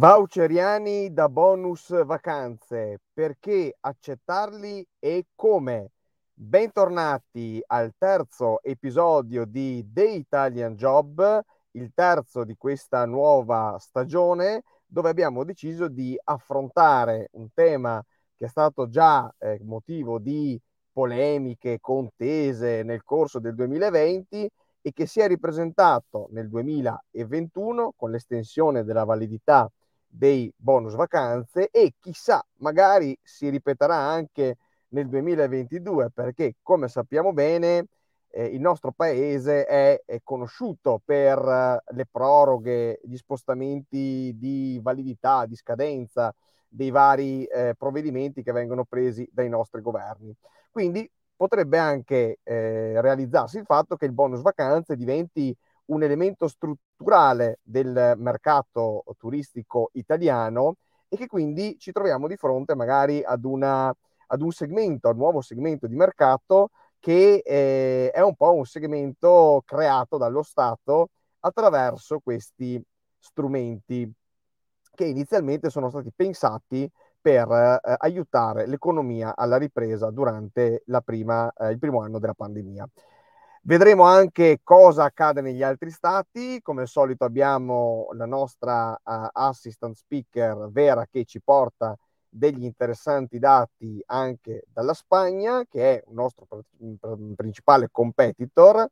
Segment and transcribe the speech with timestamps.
[0.00, 5.90] Voucheriani da bonus vacanze, perché accettarli e come?
[6.32, 11.42] Bentornati al terzo episodio di The Italian Job,
[11.72, 18.02] il terzo di questa nuova stagione, dove abbiamo deciso di affrontare un tema
[18.38, 20.58] che è stato già eh, motivo di
[20.92, 24.50] polemiche, contese nel corso del 2020
[24.82, 29.70] e che si è ripresentato nel 2021 con l'estensione della validità
[30.06, 34.56] dei bonus vacanze e chissà, magari si ripeterà anche
[34.88, 37.86] nel 2022 perché come sappiamo bene
[38.30, 45.46] eh, il nostro paese è, è conosciuto per eh, le proroghe, gli spostamenti di validità,
[45.46, 46.34] di scadenza
[46.68, 50.34] dei vari eh, provvedimenti che vengono presi dai nostri governi.
[50.70, 55.56] Quindi potrebbe anche eh, realizzarsi il fatto che il bonus vacanze diventi
[55.86, 60.76] un elemento strutturale del mercato turistico italiano
[61.08, 63.92] e che quindi ci troviamo di fronte magari ad, una,
[64.26, 68.64] ad un segmento, a un nuovo segmento di mercato che eh, è un po' un
[68.66, 71.08] segmento creato dallo Stato
[71.40, 72.80] attraverso questi
[73.18, 74.10] strumenti
[74.94, 76.88] che inizialmente sono stati pensati
[77.20, 82.88] per eh, aiutare l'economia alla ripresa durante prima, eh, il primo anno della pandemia.
[83.62, 86.60] Vedremo anche cosa accade negli altri stati.
[86.62, 91.94] Come al solito abbiamo la nostra uh, assistant speaker Vera che ci porta
[92.26, 98.88] degli interessanti dati anche dalla Spagna, che è un nostro pr- principale competitor.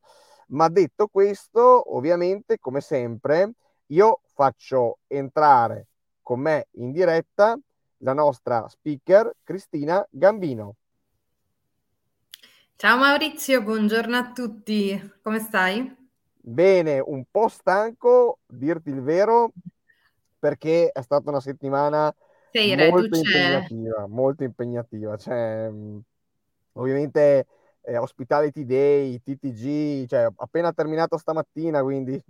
[0.49, 3.53] Ma detto questo, ovviamente, come sempre,
[3.87, 5.87] io faccio entrare
[6.21, 7.59] con me in diretta
[7.99, 10.77] la nostra speaker Cristina Gambino.
[12.77, 15.97] Ciao Maurizio, buongiorno a tutti, come stai?
[16.41, 19.53] Bene, un po' stanco, dirti il vero,
[20.39, 22.15] perché è stata una settimana
[22.53, 23.19] Sei molto reduce.
[23.19, 25.17] impegnativa, molto impegnativa.
[25.17, 25.71] Cioè,
[26.73, 27.47] ovviamente
[27.83, 32.23] eh, Hospitality Day, TTG, cioè appena terminato stamattina, quindi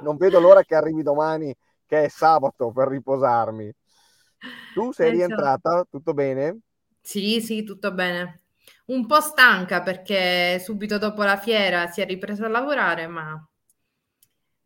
[0.00, 1.54] non vedo l'ora che arrivi domani,
[1.86, 3.72] che è sabato, per riposarmi.
[4.74, 5.84] Tu sei rientrata?
[5.90, 6.60] Tutto bene?
[7.00, 8.42] Sì, sì, tutto bene
[8.86, 13.44] un po' stanca perché subito dopo la fiera si è ripresa a lavorare, ma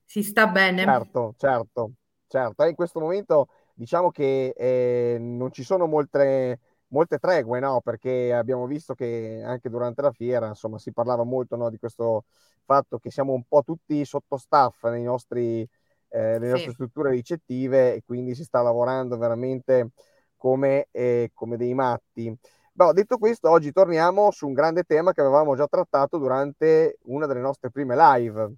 [0.07, 0.85] si sta bene.
[0.85, 1.93] Certo, certo,
[2.27, 2.65] certo.
[2.65, 7.81] E in questo momento diciamo che eh, non ci sono molte, molte tregue, no?
[7.81, 12.25] Perché abbiamo visto che anche durante la fiera, insomma, si parlava molto no, di questo
[12.65, 15.69] fatto che siamo un po' tutti sotto staff nei nostri,
[16.13, 16.53] eh, nelle sì.
[16.53, 19.91] nostre strutture ricettive e quindi si sta lavorando veramente
[20.37, 22.35] come, eh, come dei matti.
[22.75, 27.27] Beh, detto questo, oggi torniamo su un grande tema che avevamo già trattato durante una
[27.27, 28.55] delle nostre prime live.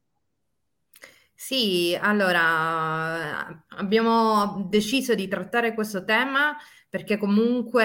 [1.37, 6.57] Sì, allora abbiamo deciso di trattare questo tema
[6.89, 7.85] perché comunque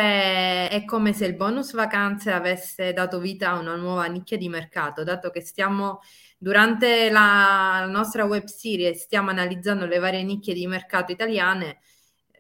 [0.70, 5.04] è come se il bonus vacanze avesse dato vita a una nuova nicchia di mercato,
[5.04, 6.00] dato che stiamo
[6.40, 11.82] durante la nostra web series stiamo analizzando le varie nicchie di mercato italiane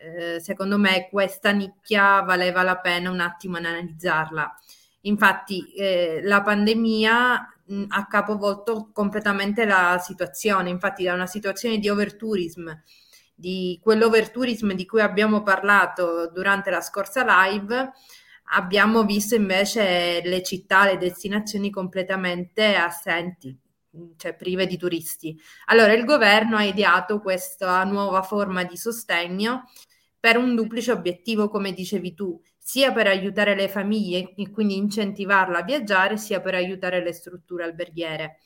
[0.02, 4.58] eh, secondo me questa nicchia valeva la pena un attimo analizzarla.
[5.02, 11.90] Infatti eh, la pandemia mh, ha capovolto completamente la situazione, infatti da una situazione di
[11.90, 12.72] overtourism,
[13.36, 17.92] di quell'overtourism di cui abbiamo parlato durante la scorsa live,
[18.52, 23.58] abbiamo visto invece le città, le destinazioni completamente assenti,
[24.18, 25.40] cioè prive di turisti.
[25.66, 29.64] Allora il governo ha ideato questa nuova forma di sostegno
[30.20, 35.60] per un duplice obiettivo, come dicevi tu, sia per aiutare le famiglie e quindi incentivarla
[35.60, 38.40] a viaggiare, sia per aiutare le strutture alberghiere.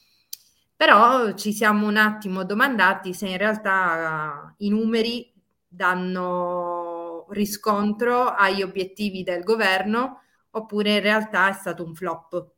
[0.76, 5.34] Però ci siamo un attimo domandati se in realtà i numeri
[5.68, 10.22] danno riscontro agli obiettivi del governo
[10.52, 12.53] oppure in realtà è stato un flop.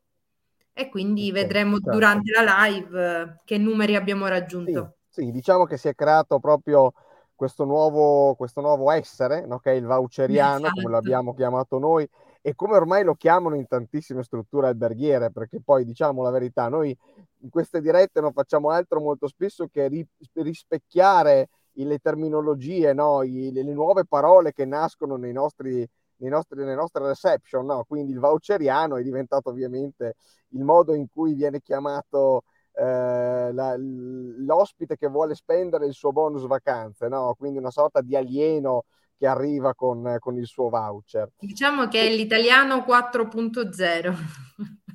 [0.78, 1.90] E quindi okay, vedremo certo.
[1.90, 4.96] durante la live che numeri abbiamo raggiunto.
[5.08, 6.92] Sì, sì, diciamo che si è creato proprio
[7.34, 9.58] questo nuovo, questo nuovo essere, no?
[9.58, 10.80] che è il voucheriano, esatto.
[10.80, 12.06] come l'abbiamo chiamato noi,
[12.42, 16.96] e come ormai lo chiamano in tantissime strutture alberghiere, perché poi diciamo la verità, noi
[17.40, 23.22] in queste dirette non facciamo altro molto spesso che ri- rispecchiare le terminologie, no?
[23.22, 25.86] I, le, le, nuove parole che nascono nei nostri,
[26.18, 27.84] nostri, nelle nostre reception, no?
[27.86, 30.16] quindi il voucheriano è diventato ovviamente
[30.50, 36.46] il modo in cui viene chiamato eh, la, l'ospite che vuole spendere il suo bonus
[36.46, 37.34] vacanze, no?
[37.38, 38.84] quindi una sorta di alieno
[39.18, 41.30] che arriva con, con il suo voucher.
[41.38, 44.14] Diciamo che è l'italiano 4.0.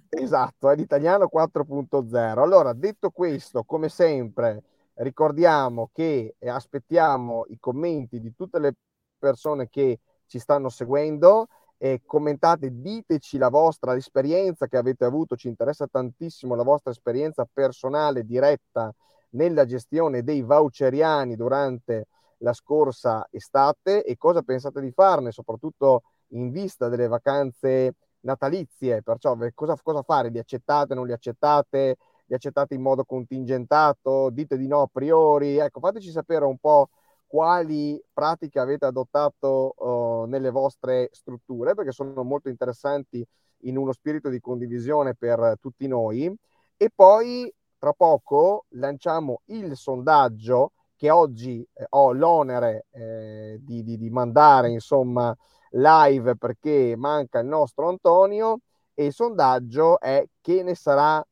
[0.10, 2.40] Esatto, è l'italiano 4.0.
[2.40, 4.62] Allora, detto questo, come sempre,
[4.96, 8.74] ricordiamo che aspettiamo i commenti di tutte le
[9.18, 10.00] persone che
[10.32, 11.48] ci stanno seguendo
[11.78, 17.46] e commentate, diteci la vostra esperienza che avete avuto, ci interessa tantissimo la vostra esperienza
[17.52, 18.94] personale diretta
[19.32, 22.08] nella gestione dei voucheriani durante
[22.38, 29.36] la scorsa estate e cosa pensate di farne, soprattutto in vista delle vacanze natalizie, perciò
[29.54, 30.30] cosa, cosa fare?
[30.30, 31.98] Li accettate, non li accettate?
[32.28, 34.30] Li accettate in modo contingentato?
[34.30, 35.58] Dite di no a priori?
[35.58, 36.90] Ecco, fateci sapere un po'
[37.32, 43.26] quali pratiche avete adottato uh, nelle vostre strutture, perché sono molto interessanti
[43.60, 46.30] in uno spirito di condivisione per tutti noi.
[46.76, 53.98] E poi tra poco lanciamo il sondaggio che oggi eh, ho l'onere eh, di, di,
[53.98, 55.34] di, mandare insomma
[55.70, 58.60] live perché manca il nostro Antonio
[58.94, 61.26] e il sondaggio è che ne sarà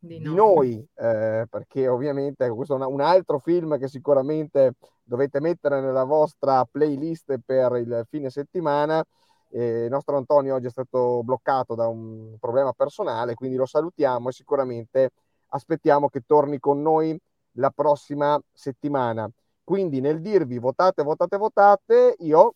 [0.00, 5.40] di, di noi, eh, perché ovviamente questo è un, un altro film che sicuramente dovete
[5.40, 9.04] mettere nella vostra playlist per il fine settimana.
[9.50, 14.30] Eh, il nostro Antonio oggi è stato bloccato da un problema personale, quindi lo salutiamo
[14.30, 15.10] e sicuramente
[15.48, 17.18] aspettiamo che torni con noi
[17.54, 19.30] la prossima settimana.
[19.62, 22.54] Quindi nel dirvi votate, votate, votate, io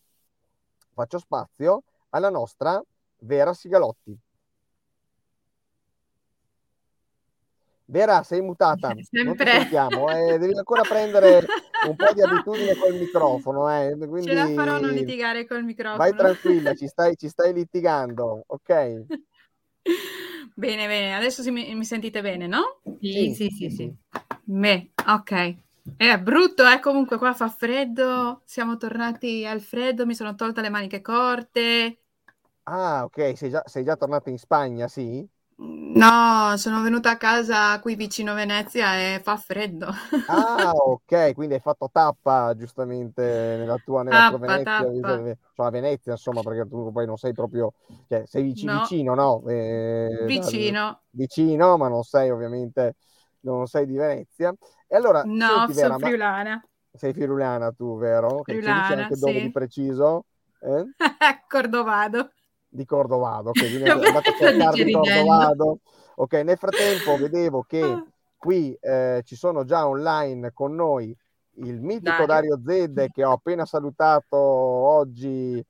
[0.93, 2.81] faccio spazio alla nostra
[3.19, 4.17] Vera Sigalotti.
[7.85, 8.93] Vera, sei mutata.
[9.01, 9.23] Sempre.
[9.25, 11.45] Non ti sentiamo, eh, devi ancora prendere
[11.87, 13.69] un po' di abitudine col microfono.
[13.69, 13.95] Eh.
[13.97, 14.27] Quindi...
[14.27, 15.97] Ce la farò non litigare col microfono.
[15.97, 19.05] Vai tranquilla, ci stai, ci stai litigando, ok?
[20.57, 22.79] Bene, bene, adesso si, mi, mi, sentite bene, no?
[23.01, 23.93] Sì, sì, sì, sì.
[24.43, 25.55] Beh, ok.
[25.97, 30.69] È brutto, eh, comunque qua fa freddo, siamo tornati al freddo, mi sono tolta le
[30.69, 31.99] maniche corte.
[32.63, 35.27] Ah, ok, sei già, sei già tornata in Spagna, sì?
[35.57, 39.93] No, sono venuta a casa qui vicino Venezia e fa freddo.
[40.27, 45.13] Ah, ok, quindi hai fatto tappa giustamente nella tua, nella tua Venezia, tappa.
[45.13, 47.73] cioè a Venezia, insomma, perché tu poi non sei proprio,
[48.07, 49.47] cioè sei vici- No, vicino, no?
[49.47, 50.85] Eh, vicino.
[51.11, 52.95] vicino, ma non sei ovviamente,
[53.41, 54.51] non sei di Venezia.
[54.87, 56.63] E allora, No, senti Vera, sono friulana.
[56.91, 58.41] sei friulana tu, vero?
[58.43, 59.51] Che ci dici Friulana, anche dove di sì.
[59.51, 60.25] preciso?
[60.59, 60.85] Eh?
[61.49, 62.31] Cordovado.
[62.75, 64.91] Di Cordovado, ok, quindi andate a Lo cercare di.
[64.91, 65.79] Cordovado.
[66.17, 68.05] Ok, nel frattempo vedevo che Ah.
[68.37, 71.15] qui eh, ci sono già online con noi
[71.57, 72.57] il mitico Dario.
[72.57, 75.63] Dario Zedde che ho appena salutato oggi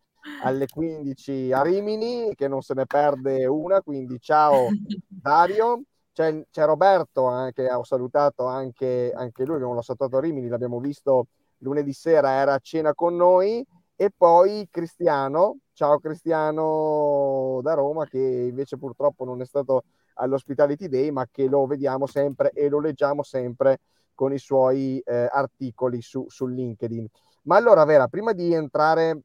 [0.44, 4.68] alle 15 a Rimini, che non se ne perde una, quindi ciao
[5.08, 5.81] Dario.
[6.12, 10.80] C'è, c'è Roberto eh, che ho salutato anche, anche lui, abbiamo salutato a Rimini, l'abbiamo
[10.80, 11.28] visto
[11.58, 13.66] lunedì sera, era a cena con noi.
[13.98, 19.83] E poi Cristiano, ciao Cristiano da Roma, che invece purtroppo non è stato
[20.16, 23.81] all'Hospitality Day, ma che lo vediamo sempre e lo leggiamo sempre
[24.16, 27.06] con i suoi eh, articoli su, su LinkedIn.
[27.44, 29.19] Ma allora, Vera, prima di entrare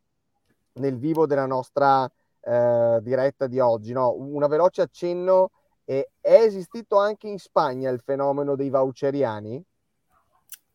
[0.74, 2.10] nel vivo della nostra
[2.40, 4.12] eh, diretta di oggi, no?
[4.12, 5.52] una veloce accenno,
[5.84, 9.64] eh, è esistito anche in Spagna il fenomeno dei voucheriani?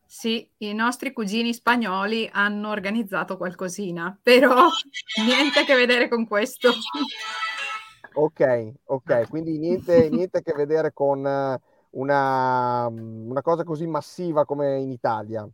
[0.06, 4.68] Sì, i nostri cugini spagnoli hanno organizzato qualcosina, però
[5.26, 6.70] niente a che vedere con questo.
[8.18, 11.60] Ok, ok, quindi niente, niente a che vedere con eh,
[11.90, 15.46] una, una cosa così massiva come in Italia.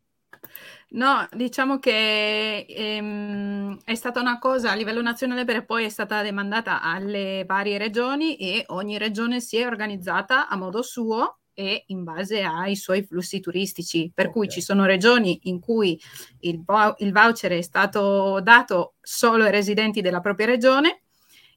[0.91, 6.23] No, diciamo che ehm, è stata una cosa a livello nazionale per poi è stata
[6.23, 12.05] demandata alle varie regioni e ogni regione si è organizzata a modo suo e in
[12.05, 14.11] base ai suoi flussi turistici.
[14.15, 14.49] Per cui Ok.
[14.49, 16.01] ci sono regioni in cui
[16.41, 16.63] il,
[16.99, 21.03] il voucher è stato dato solo ai residenti della propria regione,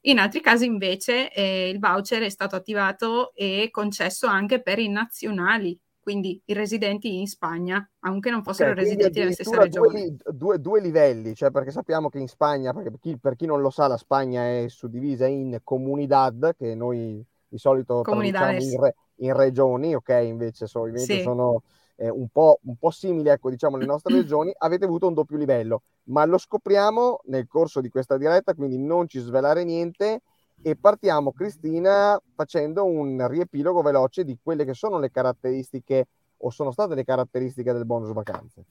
[0.01, 4.87] in altri casi invece eh, il voucher è stato attivato e concesso anche per i
[4.89, 9.89] nazionali, quindi i residenti in Spagna, anche non fossero Ok, quindi residenti della stessa due,
[9.89, 9.91] regione.
[9.91, 13.45] li- due- due livelli, cioè perché sappiamo che in Spagna, perché per chi, per chi
[13.45, 18.63] non lo sa, la Spagna è suddivisa in comunidad, che noi di solito traduciamo Comunidades.
[18.63, 21.17] in, re- in regioni, ok, invece so- Sì.
[21.19, 21.61] sono
[21.97, 25.37] eh, un po', un po' simili, ecco, diciamo, alle nostre regioni, avete avuto un doppio
[25.37, 30.21] livello, ma lo scopriamo nel corso di questa diretta, quindi non ci svelare niente
[30.61, 36.07] e partiamo, Cristina, facendo un riepilogo veloce di quelle che sono le caratteristiche
[36.37, 38.65] o sono state le caratteristiche del bonus vacanze.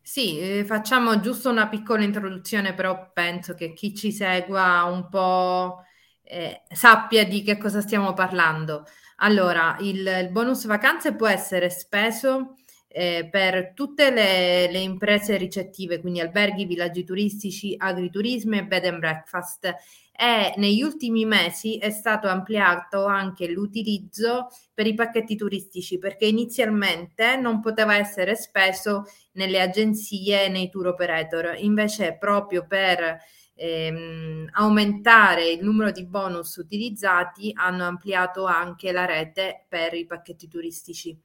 [0.00, 5.82] Sì, eh, facciamo giusto una piccola introduzione, però penso che chi ci segua un po'
[6.22, 8.84] eh, sappia di che cosa stiamo parlando.
[9.16, 12.56] Allora, il, il bonus vacanze può essere speso
[12.88, 18.98] eh, per tutte le, le imprese ricettive, quindi alberghi, villaggi turistici, agriturismo e bed and
[18.98, 19.74] breakfast.
[20.18, 27.36] e negli ultimi mesi è stato ampliato anche l'utilizzo per i pacchetti turistici perché inizialmente
[27.36, 33.18] non poteva essere speso nelle agenzie e nei tour operator, invece proprio per
[33.56, 40.46] ehm, aumentare il numero di bonus utilizzati hanno ampliato anche la rete per i pacchetti
[40.46, 41.18] turistici.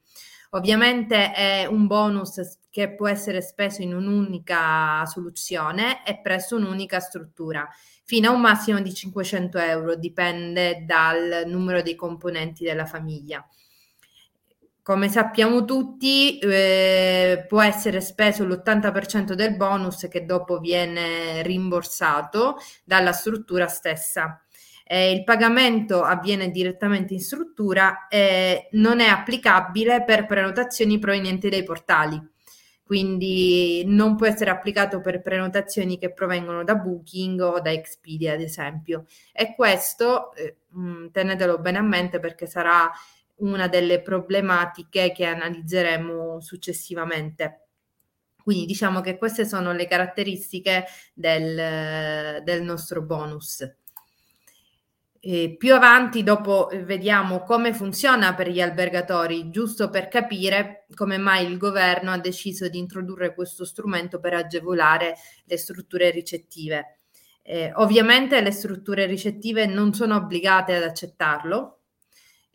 [0.54, 7.68] Ovviamente è un bonus che può essere speso in un'unica soluzione e presso un'unica struttura
[8.04, 13.46] fino a un massimo di 500 euro, dipende dal numero dei componenti della famiglia.
[14.84, 23.12] Come sappiamo tutti, eh, può essere speso l'80% del bonus che dopo viene rimborsato dalla
[23.12, 24.44] struttura stessa.
[24.84, 31.64] Eh, il pagamento avviene direttamente in struttura e non è applicabile per prenotazioni provenienti dai
[31.64, 32.30] portali
[32.92, 38.42] quindi non può essere applicato per prenotazioni che provengono da Booking o da Expedia, ad
[38.42, 39.06] esempio.
[39.32, 40.58] E questo eh,
[41.10, 42.92] tenetelo bene a mente perché sarà
[43.42, 47.68] una delle problematiche che analizzeremo successivamente.
[48.42, 53.68] Quindi diciamo che queste sono le caratteristiche del, del nostro bonus.
[55.24, 61.46] E più avanti, dopo vediamo come funziona per gli albergatori, giusto per capire come mai
[61.46, 67.02] il governo ha deciso di introdurre questo strumento per agevolare le strutture ricettive.
[67.44, 71.81] Eh, ovviamente le strutture ricettive non sono obbligate ad accettarlo,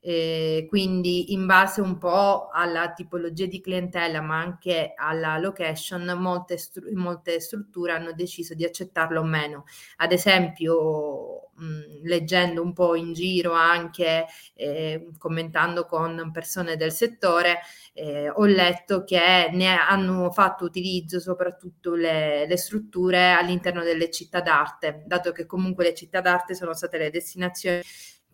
[0.09, 6.59] eh, quindi in base un po' alla tipologia di clientela ma anche alla location molte,
[6.59, 9.65] stru- molte strutture hanno deciso di accettarlo o meno.
[9.97, 17.59] Ad esempio mh, leggendo un po' in giro anche eh, commentando con persone del settore
[17.93, 24.41] eh, ho letto che ne hanno fatto utilizzo soprattutto le, le strutture all'interno delle città
[24.41, 27.81] d'arte dato che comunque le città d'arte sono state le destinazioni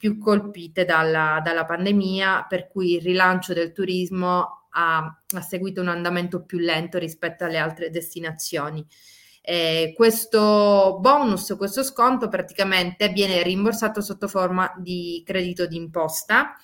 [0.02, 5.86] più colpite dalla, dalla pandemia, per cui il rilancio del turismo ha, ha, seguito un
[5.86, 8.84] andamento più lento rispetto alle altre destinazioni.
[9.40, 16.56] Eh, questo bonus, questo sconto praticamente viene rimborsato sotto forma di credito d'imposta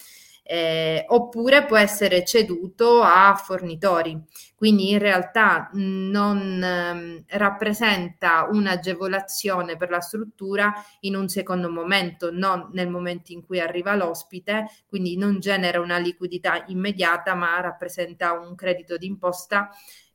[0.51, 4.19] eh, oppure può essere ceduto a fornitori.
[4.55, 12.71] Quindi in realtà non ehm, rappresenta un'agevolazione per la struttura in un secondo momento, non
[12.73, 18.55] nel momento in cui arriva l'ospite, quindi non genera una liquidità immediata, ma rappresenta un
[18.55, 19.69] credito d'imposta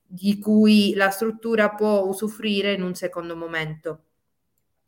[0.03, 4.05] di cui la struttura può usufruire in un secondo momento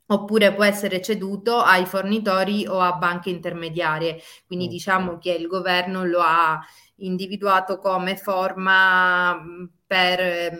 [0.08, 4.20] oppure può essere ceduto ai fornitori o a banche intermediarie.
[4.46, 6.60] Quindi diciamo che il governo lo ha
[6.98, 9.42] individuato come forma
[9.86, 10.58] per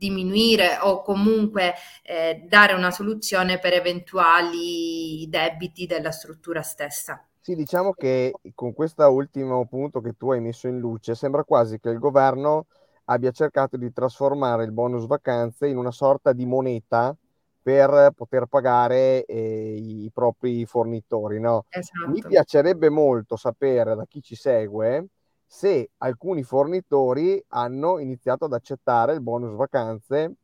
[0.00, 7.22] diminuire o comunque eh, dare una soluzione per eventuali debiti della struttura stessa.
[7.42, 11.78] Sì, diciamo che con questo ultimo punto che tu hai messo in luce sembra quasi
[11.80, 12.66] che il governo
[13.04, 17.14] abbia cercato di trasformare il bonus vacanze in una sorta di moneta
[17.62, 21.40] per poter pagare eh, i propri fornitori.
[21.40, 21.64] No?
[21.68, 22.10] Esatto.
[22.10, 25.06] Mi piacerebbe molto sapere da chi ci segue
[25.52, 30.34] se alcuni fornitori hanno iniziato ad accettare il bonus vacanze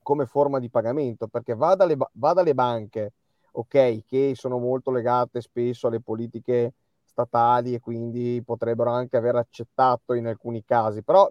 [0.00, 3.12] come forma di pagamento, perché va dalle, va dalle banche,
[3.50, 10.14] ok, che sono molto legate spesso alle politiche statali e quindi potrebbero anche aver accettato
[10.14, 11.28] in alcuni casi, però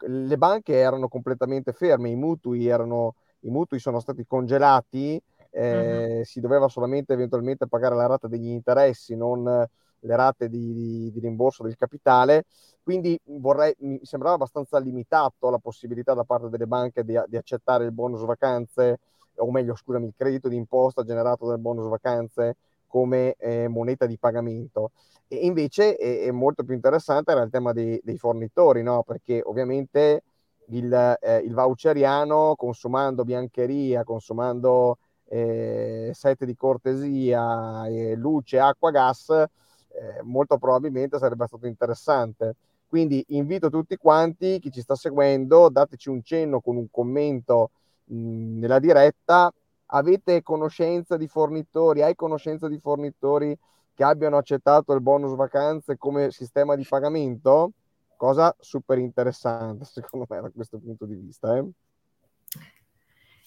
[0.00, 6.24] le banche erano completamente ferme, i mutui erano i mutui sono stati congelati, eh, uh-huh.
[6.24, 9.68] si doveva solamente eventualmente pagare la rata degli interessi, non
[10.06, 12.44] le rate di, di, di rimborso del capitale.
[12.82, 17.84] Quindi vorrei, mi sembrava abbastanza limitato la possibilità da parte delle banche di, di accettare
[17.84, 19.00] il bonus vacanze,
[19.36, 24.92] o meglio, scusami, il credito d'imposta generato dal bonus vacanze come eh, moneta di pagamento.
[25.28, 29.02] E invece è, è, molto più interessante era il tema dei, dei fornitori, no?
[29.02, 30.22] perché ovviamente
[30.68, 39.30] il, eh, il voucheriano consumando biancheria, consumando eh, set di cortesia, eh, luce, acqua, gas,
[39.30, 42.54] eh, molto probabilmente sarebbe stato interessante.
[42.88, 47.70] Quindi invito tutti quanti, chi ci sta seguendo, dateci un cenno con un commento
[48.04, 49.52] mh, nella diretta.
[49.86, 52.02] Avete conoscenza di fornitori?
[52.02, 53.56] Hai conoscenza di fornitori
[53.94, 57.72] che abbiano accettato il bonus vacanze come sistema di pagamento?
[58.16, 61.56] Cosa super interessante secondo me da questo punto di vista.
[61.56, 61.64] Eh?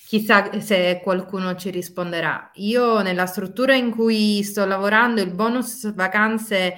[0.08, 2.50] Chissà se qualcuno ci risponderà.
[2.56, 6.76] Io nella struttura in cui sto lavorando il bonus vacanze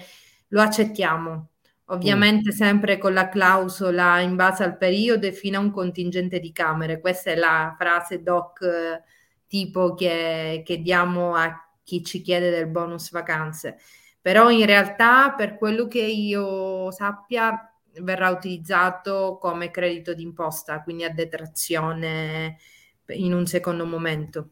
[0.49, 1.49] lo accettiamo,
[1.85, 2.53] ovviamente mm.
[2.53, 6.99] sempre con la clausola in base al periodo e fino a un contingente di camere.
[6.99, 8.65] Questa è la frase doc
[9.47, 13.77] tipo che, che diamo a chi ci chiede del bonus vacanze.
[14.21, 21.13] Però in realtà, per quello che io sappia, verrà utilizzato come credito d'imposta, quindi a
[21.13, 22.57] detrazione
[23.07, 24.49] in un secondo momento.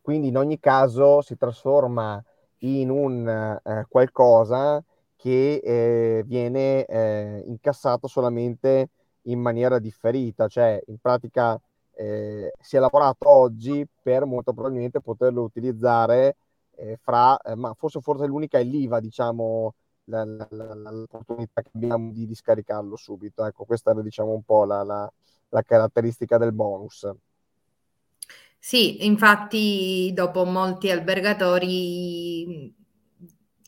[0.00, 2.22] Quindi in ogni caso si trasforma
[2.58, 4.82] in un eh, qualcosa
[5.16, 8.88] che eh, viene eh, incassato solamente
[9.26, 11.60] in maniera differita, cioè in pratica
[11.94, 16.36] eh, si è lavorato oggi per molto probabilmente poterlo utilizzare
[16.74, 19.74] eh, fra, eh, ma forse, forse l'unica è l'IVA, diciamo,
[20.12, 23.44] la, la, la, l'opportunità che abbiamo di, di, scaricarlo subito.
[23.46, 25.10] Ecco, questa era diciamo un po' la,
[25.64, 27.10] caratteristica del bonus.
[28.58, 32.80] Sì, infatti dopo molti albergatori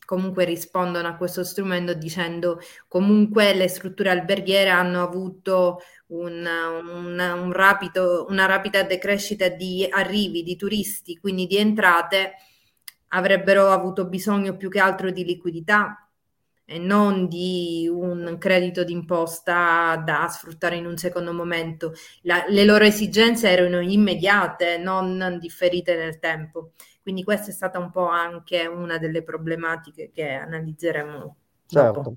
[0.04, 7.52] comunque rispondono a questo strumento dicendo comunque le strutture alberghiere hanno avuto una, una, un
[7.52, 12.34] rapido, una rapida decrescita di arrivi di turisti, quindi di entrate,
[13.08, 16.03] avrebbero avuto bisogno più che altro di liquidità
[16.66, 21.92] e non di un credito d'imposta da sfruttare in un secondo momento.
[22.22, 26.70] La, le loro esigenze erano immediate, non differite nel tempo.
[27.02, 31.36] Quindi questa è stata un po' anche una delle problematiche che analizzeremo.
[31.66, 32.16] Certo.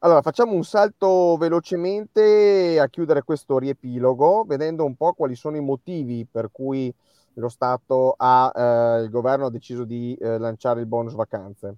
[0.00, 5.60] Allora, facciamo un salto velocemente a chiudere questo riepilogo, vedendo un po' quali sono i
[5.60, 6.94] motivi per cui
[7.34, 11.76] lo Stato ha, eh, il governo ha deciso di eh, lanciare il bonus vacanze.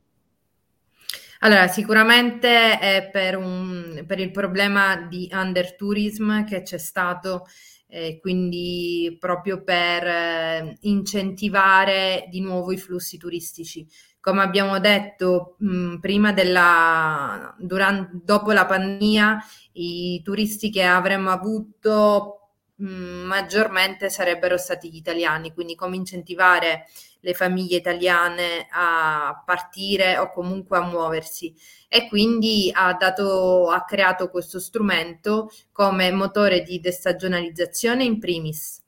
[1.43, 7.47] Allora, sicuramente è per, un, per il problema di undertourism che c'è stato,
[7.89, 13.87] eh, quindi proprio per eh, incentivare di nuovo i flussi turistici.
[14.21, 19.39] Come abbiamo detto mh, prima della, durante, dopo la pandemia,
[19.73, 22.40] i turisti che avremmo avuto
[22.81, 26.87] mh, maggiormente sarebbero stati gli italiani, quindi come incentivare
[27.21, 31.55] le famiglie italiane a partire o comunque a muoversi.
[31.89, 38.80] E quindi ha, dato, ha creato questo strumento come motore di destagionalizzazione in primis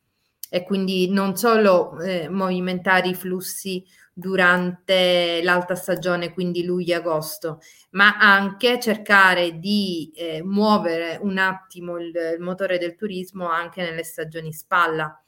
[0.55, 7.61] e quindi non solo eh, movimentare i flussi durante l'alta stagione, quindi luglio-agosto,
[7.93, 14.05] ma anche cercare di eh, muovere un attimo il, il, motore del turismo anche nelle
[14.05, 15.19] stagioni spalla.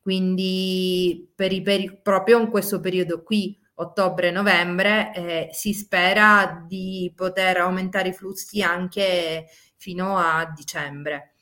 [0.00, 7.56] Quindi per i, per, proprio in questo periodo qui, ottobre-novembre, eh, si spera di poter
[7.56, 11.32] aumentare i flussi anche fino a dicembre.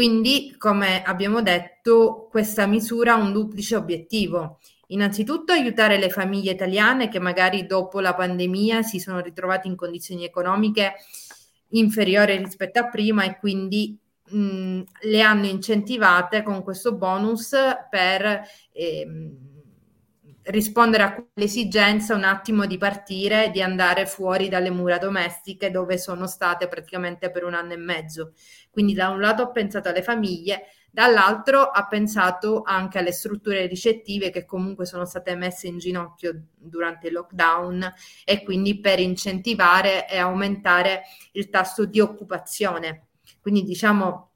[0.00, 4.58] Quindi, come abbiamo detto, questa misura ha un duplice obiettivo.
[4.86, 10.24] Innanzitutto aiutare le famiglie italiane che magari dopo la pandemia si sono ritrovate in condizioni
[10.24, 10.94] economiche
[11.72, 17.54] inferiori rispetto a prima e quindi mh, le hanno incentivate con questo bonus
[17.90, 18.40] per
[18.72, 19.06] eh,
[20.44, 26.26] rispondere a quell'esigenza un attimo di partire, di andare fuori dalle mura domestiche dove sono
[26.26, 28.32] state praticamente per un anno e mezzo.
[28.70, 34.30] Quindi da un lato ho pensato alle famiglie, dall'altro ha pensato anche alle strutture ricettive
[34.30, 37.92] che comunque sono state messe in ginocchio durante il lockdown
[38.24, 43.08] e quindi per incentivare e aumentare il tasso di occupazione.
[43.40, 44.28] Quindi diciamo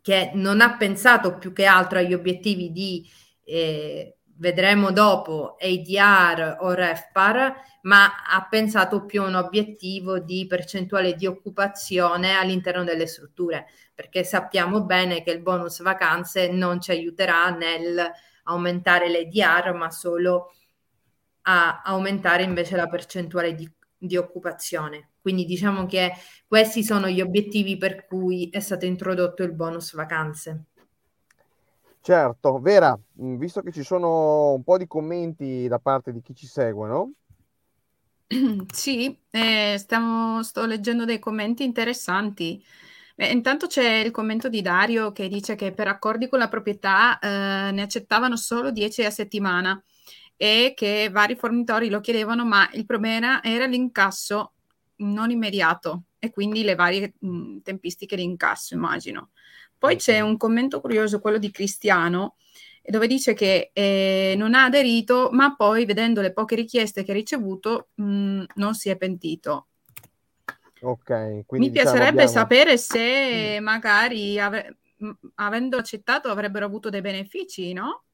[0.00, 3.08] che non ha pensato più che altro agli obiettivi di
[3.44, 11.14] eh, vedremo dopo ADR o REFPAR, ma ha pensato più a un obiettivo di percentuale
[11.14, 17.50] di occupazione all'interno delle strutture perché sappiamo bene che il bonus vacanze non ci aiuterà
[17.50, 18.10] nel
[18.44, 20.52] aumentare l'EDR, ma solo
[21.42, 25.12] a aumentare invece la percentuale di, di occupazione.
[25.20, 26.12] Quindi diciamo che
[26.46, 30.64] questi sono gli obiettivi per cui è stato introdotto il bonus vacanze.
[32.04, 36.34] Certo, Vera, mm, visto che ci sono un po' di commenti da parte di chi
[36.34, 37.12] ci segue, no?
[38.72, 42.62] Sì, eh, stiamo, sto leggendo dei commenti interessanti.
[43.16, 47.18] Beh, intanto c'è il commento di Dario che dice che per accordi con la proprietà
[47.18, 49.80] eh, ne accettavano solo 10 a settimana
[50.36, 54.54] e che vari fornitori lo chiedevano, ma il problema era l'incasso
[54.96, 59.30] non immediato e quindi le varie mh, tempistiche di incasso, immagino.
[59.84, 62.36] Poi c'è un commento curioso, quello di Cristiano,
[62.82, 67.14] dove dice che eh, non ha aderito, ma poi vedendo le poche richieste che ha
[67.14, 69.66] ricevuto mh, non si è pentito.
[70.80, 72.30] Ok, quindi Mi diciamo piacerebbe abbiamo...
[72.30, 74.78] sapere se magari ave...
[75.34, 78.04] avendo accettato avrebbero avuto dei benefici, no?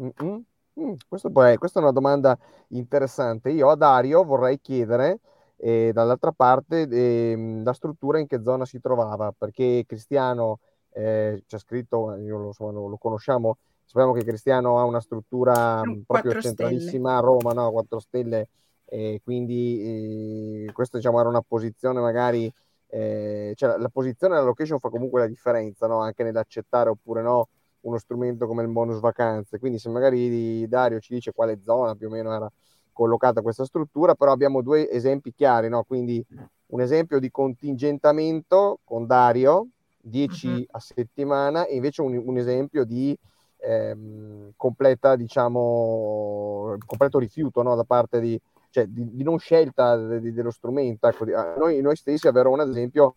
[0.00, 2.36] Mm, questo poi, questa è una domanda
[2.70, 3.50] interessante.
[3.50, 5.20] Io a Dario vorrei chiedere,
[5.58, 10.58] eh, dall'altra parte, eh, la struttura in che zona si trovava, perché Cristiano
[10.92, 13.58] eh, ha scritto, io lo, insomma, lo, conosciamo,
[13.90, 17.72] Sappiamo che Cristiano ha una struttura proprio centralissima a Roma, no?
[17.72, 18.48] 4 stelle,
[18.84, 22.48] e quindi eh, questa diciamo era una posizione magari,
[22.86, 25.98] eh, cioè la posizione e la location fa comunque la differenza, no?
[26.02, 27.48] Anche nell'accettare oppure no
[27.80, 29.58] uno strumento come il bonus vacanze.
[29.58, 32.48] Quindi se magari Dario ci dice quale zona più o meno era
[32.92, 35.82] collocata questa struttura, però abbiamo due esempi chiari, no?
[35.82, 36.24] Quindi
[36.66, 39.66] un esempio di contingentamento con Dario,
[40.00, 40.66] 10 uh-huh.
[40.70, 43.16] a settimana, e invece un, un esempio di
[43.58, 47.74] ehm, completa, diciamo, completo rifiuto no?
[47.74, 51.06] da parte di, cioè, di, di non scelta di, dello strumento.
[51.06, 51.24] Ecco,
[51.58, 53.16] noi, noi, stessi a Verona, ad esempio,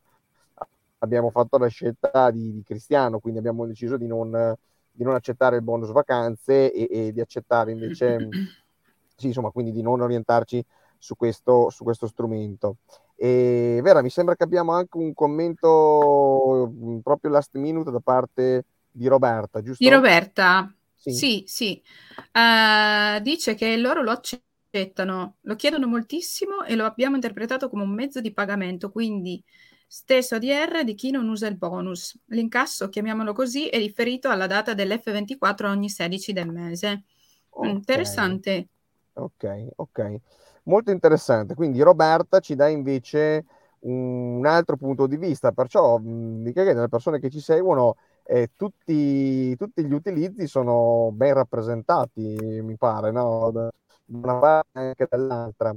[0.99, 4.55] abbiamo fatto la scelta di, di Cristiano, quindi abbiamo deciso di non,
[4.91, 8.29] di non accettare il bonus vacanze e, e di accettare invece,
[9.15, 10.63] sì, insomma, quindi di non orientarci
[10.97, 12.77] su questo, su questo strumento.
[13.15, 18.65] E Vera, mi sembra che abbiamo anche un commento mm, proprio last minute da parte
[18.91, 19.83] di Roberta, giusto?
[19.83, 21.43] Di Roberta, sì, sì.
[21.47, 21.83] sì.
[22.31, 27.93] Uh, dice che loro lo accettano, lo chiedono moltissimo e lo abbiamo interpretato come un
[27.93, 29.43] mezzo di pagamento, quindi
[29.87, 32.19] stesso ADR di chi non usa il bonus.
[32.27, 37.03] L'incasso, chiamiamolo così, è riferito alla data dell'F24 ogni 16 del mese.
[37.49, 37.69] Okay.
[37.69, 38.67] Interessante.
[39.13, 40.15] Ok, ok.
[40.63, 41.55] Molto interessante.
[41.55, 43.45] Quindi Roberta ci dà invece
[43.83, 49.85] un altro punto di vista, perciò che le persone che ci seguono, eh, tutti, tutti,
[49.85, 53.51] gli utilizzi sono ben rappresentati, mi pare, no?
[53.51, 53.69] da
[54.07, 55.73] una parte anche dall'altra.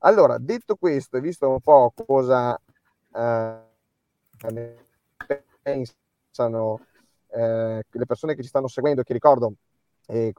[0.00, 2.58] Allora, detto questo, e visto un po' cosa
[3.14, 3.58] eh,
[5.62, 6.80] pensano
[7.28, 9.54] eh, le persone che ci stanno seguendo, che ricordo
[10.06, 10.32] eh,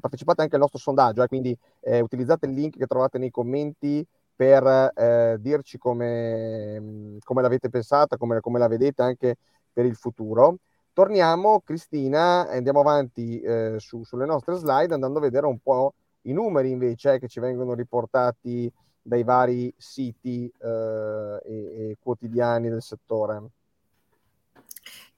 [0.00, 4.06] partecipate anche al nostro sondaggio, eh, quindi eh, utilizzate il link che trovate nei commenti
[4.34, 9.36] per eh, dirci come, come, l'avete pensata, come, come, la vedete anche
[9.72, 10.58] per il futuro.
[10.92, 16.32] Torniamo, Cristina, andiamo avanti eh, su, sulle nostre slide andando a vedere un po' i
[16.32, 23.50] numeri invece eh, che ci vengono riportati dai vari siti e, e quotidiani del settore.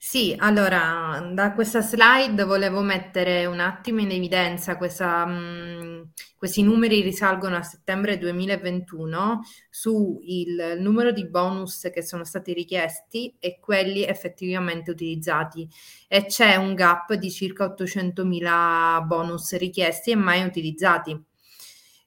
[0.03, 7.03] Sì, allora da questa slide volevo mettere un attimo in evidenza questa, mh, questi numeri
[7.03, 14.03] risalgono a settembre 2021 su il numero di bonus che sono stati richiesti e quelli
[14.07, 15.69] effettivamente utilizzati
[16.09, 21.23] e c'è un gap di circa 800.000 bonus richiesti e mai utilizzati.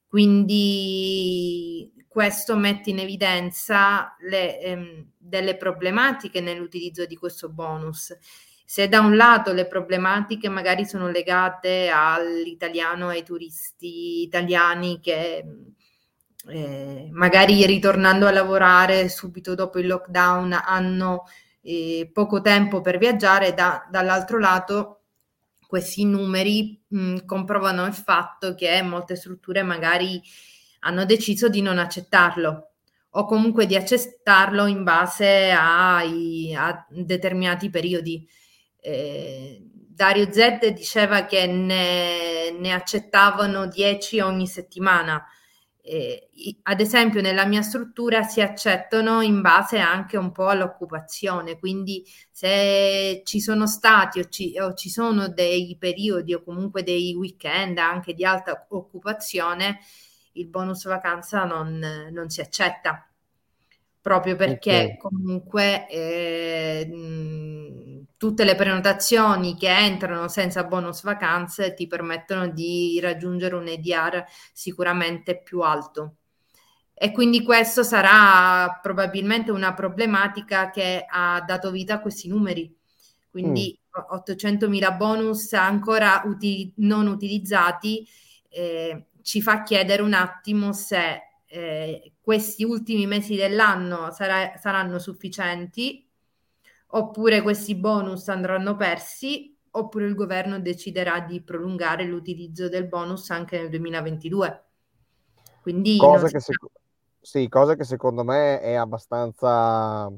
[0.07, 8.15] Quindi questo mette in evidenza le, ehm, delle problematiche nell'utilizzo di questo bonus.
[8.63, 15.43] Se da un lato le problematiche magari sono legate all'italiano ai turisti italiani che
[16.47, 21.23] eh, magari ritornando a lavorare subito dopo il lockdown hanno
[21.61, 25.01] eh, poco tempo per viaggiare, da, dall'altro lato
[25.65, 30.21] questi numeri mh, comprovano il fatto che molte strutture magari
[30.83, 32.69] hanno deciso di non accettarlo
[33.15, 38.27] o comunque di accettarlo in base ai, a determinati periodi.
[38.79, 39.61] Eh,
[39.93, 45.23] Dario Z diceva che ne, ne accettavano 10 ogni settimana.
[45.85, 46.29] Eh,
[46.63, 53.21] ad esempio, nella mia struttura si accettano in base anche un po' all'occupazione, quindi se
[53.25, 58.13] ci sono stati o ci, o ci sono dei periodi o comunque dei weekend anche
[58.13, 59.79] di alta occupazione,
[60.33, 63.07] il bonus vacanza non, non si accetta
[64.03, 64.97] proprio perché okay.
[64.97, 66.89] comunque eh,
[68.17, 75.41] tutte le prenotazioni che entrano senza bonus vacanze ti permettono di raggiungere un EDR sicuramente
[75.41, 76.15] più alto.
[76.93, 82.75] E quindi questo sarà probabilmente una problematica che ha dato vita a questi numeri.
[83.29, 84.15] Quindi mm.
[84.17, 88.05] 800.000 bonus ancora uti- non utilizzati
[88.49, 96.07] eh, ci fa chiedere un attimo se eh, questi ultimi mesi dell'anno sarà, saranno sufficienti
[96.87, 103.57] oppure questi bonus andranno persi oppure il governo deciderà di prolungare l'utilizzo del bonus anche
[103.57, 104.63] nel 2022.
[105.61, 106.65] Quindi cosa che, sec-
[107.21, 110.11] sì, cosa che secondo me è abbastanza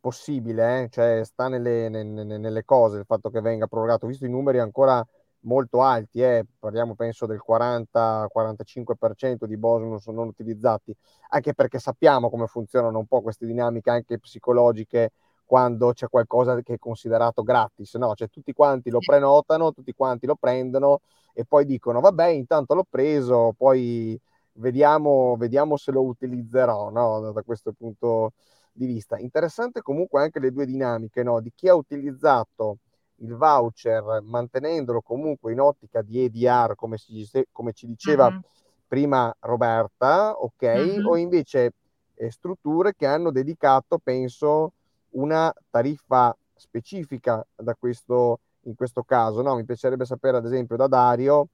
[0.00, 0.88] possibile, eh?
[0.88, 5.06] cioè sta nelle, nelle, nelle, cose il fatto che venga prorogato, visto i numeri ancora
[5.40, 10.94] molto alti, eh, parliamo penso del 40-45% di bonus non utilizzati,
[11.30, 15.12] anche perché sappiamo come funzionano un po' queste dinamiche anche psicologiche
[15.44, 18.14] quando c'è qualcosa che è considerato gratis, no?
[18.14, 21.00] Cioè tutti quanti lo prenotano, tutti quanti lo prendono
[21.32, 24.18] e poi dicono vabbè intanto l'ho preso, poi
[24.54, 27.32] vediamo, vediamo se lo utilizzerò, no?
[27.32, 28.32] Da questo punto
[28.72, 29.18] di vista.
[29.18, 31.40] Interessante comunque anche le due dinamiche, no?
[31.40, 32.78] Di chi ha utilizzato
[33.20, 38.40] il voucher mantenendolo comunque in ottica di EDR, come, si, come ci diceva mm-hmm.
[38.86, 40.62] prima Roberta, ok?
[40.62, 41.06] Mm-hmm.
[41.06, 41.72] O invece
[42.14, 44.72] eh, strutture che hanno dedicato, penso,
[45.10, 49.42] una tariffa specifica da questo, in questo caso.
[49.42, 49.54] No?
[49.54, 51.48] Mi piacerebbe sapere, ad esempio, da Dario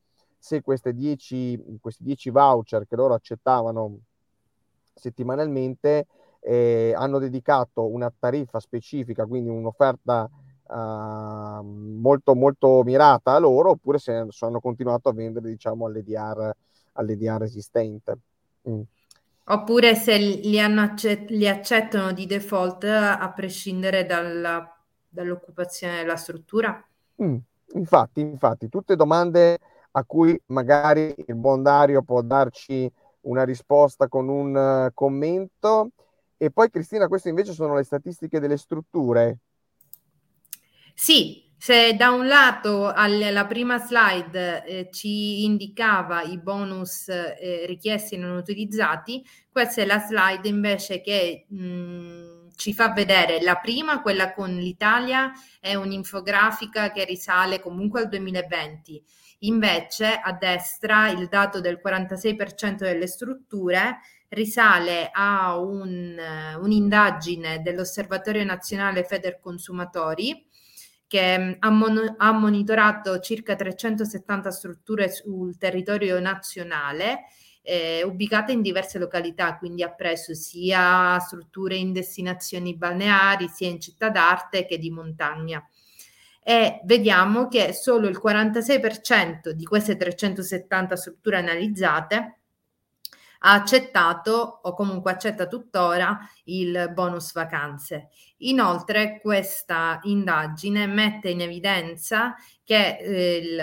[0.44, 3.96] se dieci, questi 10 voucher che loro accettavano
[4.92, 6.06] settimanalmente
[6.40, 10.28] eh, hanno dedicato una tariffa specifica, quindi un'offerta
[10.68, 16.54] uh, molto, molto mirata a loro, oppure se hanno continuato a vendere diciamo, all'EDR,
[16.92, 18.18] all'EDR esistente.
[18.68, 18.80] Mm.
[19.46, 24.74] Oppure se li, accett- li, accettano di default a prescindere dalla,
[25.08, 26.82] dall'occupazione della struttura?
[27.22, 27.36] Mm.
[27.74, 29.58] Infatti, infatti, tutte domande
[29.92, 32.90] a cui magari il buon Dario può darci
[33.22, 35.90] una risposta con un uh, commento.
[36.36, 39.38] E poi Cristina, queste invece sono le statistiche delle strutture.
[40.94, 48.14] Sì, se da un lato alla prima slide eh, ci indicava i bonus eh, richiesti
[48.14, 53.56] e non utilizzati, questa è la slide invece che mh, mm, ci fa vedere la
[53.56, 59.02] prima, quella con l'Italia, è un'infografica che risale comunque al 2020
[59.44, 66.16] Invece a destra il dato del 46% delle strutture risale a un,
[66.60, 70.46] un'indagine dell'Osservatorio Nazionale Feder Consumatori
[71.06, 77.26] che mm, ha, mon- ha, monitorato circa 370 strutture sul territorio nazionale
[77.62, 83.80] eh, ubicate in diverse località, quindi ha preso sia strutture in destinazioni balneari, sia in
[83.80, 85.66] città d'arte che di montagna.
[86.42, 92.40] E vediamo che solo il 46% di queste 370 strutture analizzate
[93.46, 98.08] ha accettato o comunque accetta tuttora il bonus vacanze.
[98.38, 103.56] Inoltre questa indagine mette in evidenza che eh, il,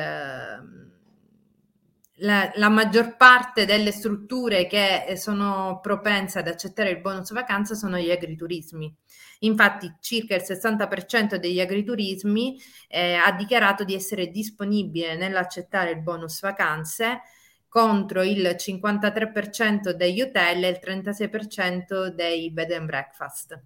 [2.23, 7.97] la, la, maggior parte delle strutture che sono propense ad accettare il bonus vacanza sono
[7.97, 8.95] gli agriturismi.
[9.39, 16.39] Infatti circa il 60% degli agriturismi eh, ha dichiarato di essere disponibile nell'accettare il bonus
[16.41, 17.21] vacanze
[17.71, 23.61] contro il 53% degli hotel e il 36% dei bed and breakfast.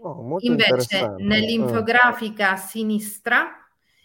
[0.00, 3.50] Oh, invece nell'infografica a sinistra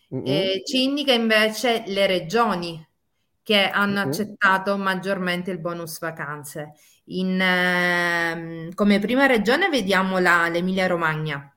[0.10, 2.86] eh, ci indica invece le regioni
[3.42, 4.08] che hanno uh-huh.
[4.10, 6.74] accettato maggiormente il bonus vacanze.
[7.06, 11.50] In, eh, come prima regione vediamo la, l'Emilia Romagna.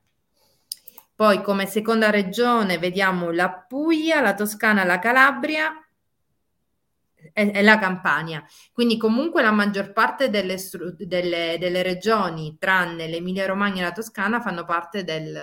[1.13, 5.73] Poi come seconda regione vediamo la Puglia, la Toscana, la Calabria
[7.39, 8.43] e, e la Campania.
[8.73, 10.57] Quindi comunque la maggior parte delle,
[10.97, 15.39] delle, delle regioni, tranne l'Emilia Romagna e la Toscana, fanno parte del,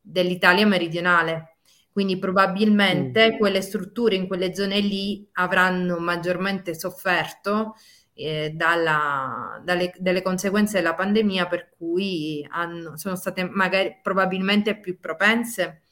[0.00, 1.56] dell'Italia meridionale.
[1.90, 3.38] Quindi probabilmente mm.
[3.38, 7.74] quelle strutture in quelle zone lì avranno maggiormente sofferto
[8.14, 15.00] eh, dalla, dalle, delle conseguenze della pandemia per cui hanno, sono state magari probabilmente più
[15.00, 15.82] propense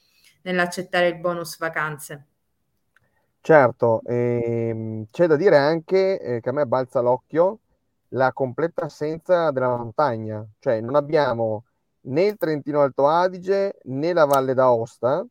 [0.43, 2.28] nell'accettare il bonus vacanze.
[3.41, 7.59] Certo, ehm, c'è da dire anche eh, che a me balza l'occhio
[8.09, 11.63] la completa assenza della montagna, cioè non abbiamo
[12.01, 15.25] né il Trentino Alto Adige né la Valle d'Aosta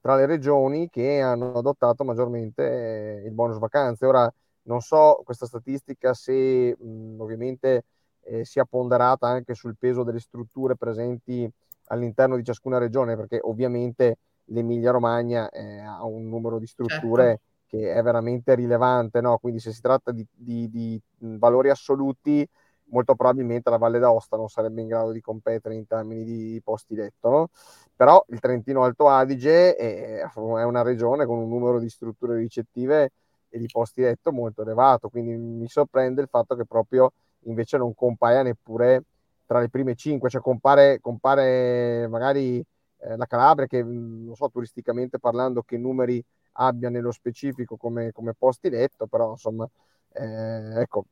[0.00, 4.06] tra le regioni che hanno adottato maggiormente eh, il bonus vacanze.
[4.06, 7.84] Ora, non so questa statistica se mh, ovviamente
[8.22, 11.48] eh, sia ponderata anche sul peso delle strutture presenti
[11.88, 17.40] all'interno di ciascuna regione, perché ovviamente l'Emilia Romagna eh, ha un numero di strutture certo.
[17.70, 19.38] Che è veramente rilevante, no?
[19.38, 22.46] quindi se si tratta di, di, di valori assoluti,
[22.86, 26.96] molto probabilmente la Valle d'Aosta non sarebbe in grado di competere in termini di posti
[26.96, 27.48] letto, no?
[27.94, 33.12] però il Trentino Alto Adige è, è una regione con un numero di strutture ricettive
[33.48, 37.12] e di posti letto molto elevato, quindi mi sorprende il fatto che proprio
[37.44, 39.04] invece non compaia neppure
[39.46, 42.58] tra le prime cinque, cioè compare, compare magari
[42.98, 46.22] eh, la Calabria che non so turisticamente parlando che numeri
[46.60, 49.68] abbia nello specifico come, come posti letto, però insomma
[50.12, 51.06] eh, ecco,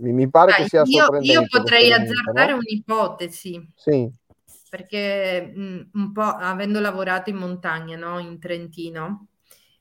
[0.00, 1.42] mi, mi pare Dai, che sia io, sorprendente.
[1.42, 2.58] Io potrei azzardare no?
[2.58, 3.72] un'ipotesi.
[3.74, 4.10] Sì.
[4.68, 8.18] Perché mh, un po' avendo lavorato in montagna, no?
[8.18, 9.28] in Trentino,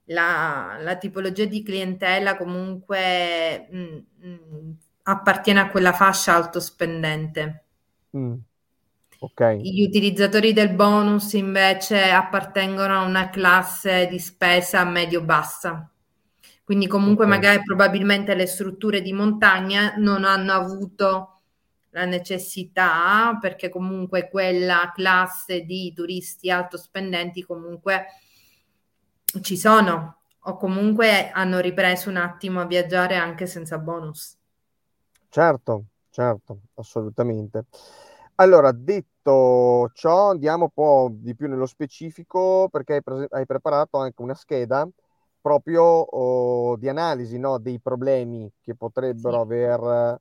[0.06, 7.65] la, la tipologia di clientela comunque mh, mh, appartiene a quella fascia alto spendente.
[8.13, 8.43] Mm.
[9.24, 9.62] Okay.
[9.62, 15.90] Gli utilizzatori del bonus invece appartengono a una classe di spesa medio-bassa.
[16.66, 17.38] Quindi comunque okay.
[17.38, 21.40] magari probabilmente le strutture di montagna non hanno avuto
[21.92, 28.08] la necessità, perché comunque quella classe di turisti alto spendenti comunque
[29.42, 34.38] ci sono o comunque hanno ripreso un attimo a viaggiare anche senza bonus.
[35.30, 37.68] Certo, certo, assolutamente.
[38.36, 38.72] Allora,
[39.24, 44.22] detto ciò, andiamo un po' di più nello specifico perché hai, pre- hai preparato anche
[44.22, 44.88] una scheda
[45.42, 49.42] proprio oh, di analisi no, dei problemi che potrebbero sì.
[49.42, 50.20] aver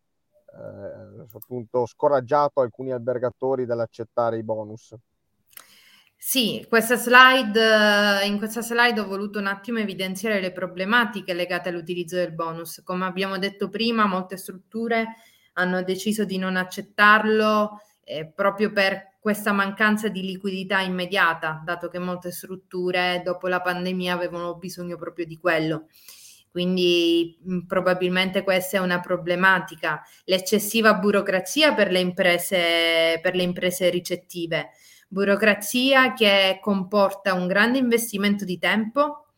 [0.55, 4.95] eh, appunto scoraggiato alcuni albergatori dall'accettare i bonus.
[6.17, 12.15] Sì, questa slide, in questa slide ho voluto un attimo evidenziare le problematiche legate all'utilizzo
[12.15, 12.81] del bonus.
[12.85, 15.17] Come abbiamo detto prima, molte strutture
[15.55, 21.99] hanno deciso di non accettarlo eh, proprio per questa mancanza di liquidità immediata, dato che
[21.99, 25.87] molte strutture dopo la pandemia avevano bisogno proprio di quello.
[26.51, 30.03] Quindi mh, probabilmente questa è una problematica.
[30.25, 34.71] L'eccessiva burocrazia per le imprese, per le imprese ricettive.
[35.09, 39.32] Burocrazia che comporta un grande investimento di tempo,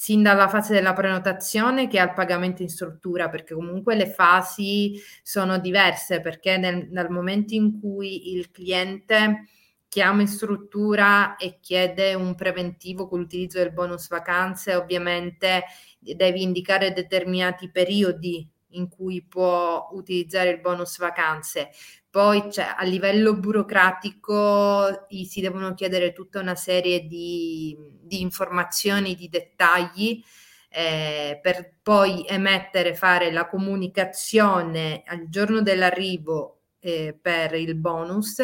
[0.00, 4.92] sin dalla fase della prenotazione che al pagamento in struttura, perché comunque le fasi
[5.24, 9.48] sono diverse, perché nel, nel momento in cui il cliente
[9.88, 15.64] chiama in struttura e chiede un preventivo con l'utilizzo del bonus vacanze, ovviamente
[15.98, 21.70] devi indicare determinati periodi in cui può utilizzare il bonus vacanze.
[22.10, 29.28] Poi cioè, a livello burocratico si devono chiedere tutta una serie di, di informazioni, di
[29.28, 30.22] dettagli
[30.70, 38.42] eh, per poi emettere, fare la comunicazione al giorno dell'arrivo eh, per il bonus,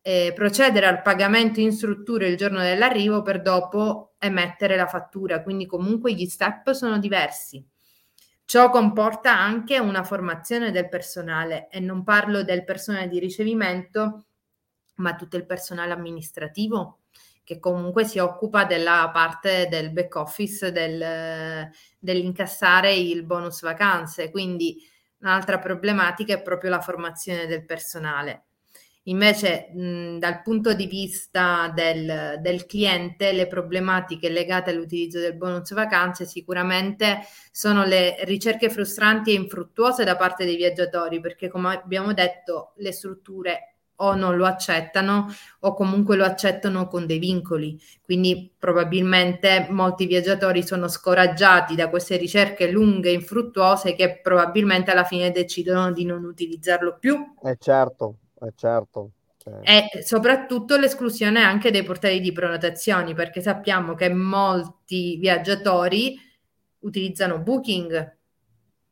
[0.00, 5.42] eh, procedere al pagamento in struttura il giorno dell'arrivo per dopo emettere la fattura.
[5.42, 7.64] Quindi comunque gli step sono diversi.
[8.52, 14.26] Ciò comporta anche una formazione del personale e non parlo del personale di ricevimento,
[14.96, 16.98] ma tutto il personale amministrativo
[17.44, 24.30] che comunque si occupa della parte del back office del, dell'incassare il bonus vacanze.
[24.30, 24.86] Quindi
[25.20, 28.48] un'altra problematica è proprio la formazione del personale.
[29.06, 35.72] Invece, mh, dal punto di vista del, del, cliente, le problematiche legate all'utilizzo del bonus
[35.72, 42.12] vacanze sicuramente sono le ricerche frustranti e infruttuose da parte dei viaggiatori, perché come abbiamo
[42.12, 45.28] detto, le strutture o non lo accettano
[45.60, 47.78] o comunque lo accettano con dei vincoli.
[48.02, 55.04] Quindi probabilmente molti viaggiatori sono scoraggiati da queste ricerche lunghe e infruttuose che probabilmente alla
[55.04, 57.16] fine decidono di non utilizzarlo più.
[57.42, 59.10] Eh certo, eh certo.
[59.62, 66.16] E soprattutto l'esclusione anche dei portali di prenotazioni, perché sappiamo che molti viaggiatori
[66.80, 68.18] utilizzano Booking.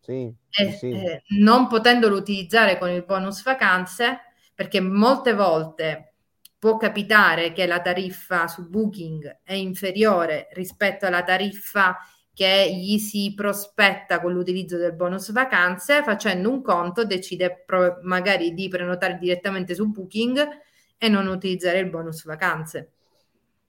[0.01, 0.91] Sì, e, sì.
[0.91, 4.21] Eh, non potendolo utilizzare con il bonus vacanze,
[4.55, 6.15] perché molte volte
[6.59, 11.97] può capitare che la tariffa su Booking è inferiore rispetto alla tariffa
[12.33, 18.55] che gli si prospetta con l'utilizzo del bonus vacanze, facendo un conto decide pro- magari
[18.55, 20.49] di prenotare direttamente su Booking
[20.97, 22.93] e non utilizzare il bonus vacanze.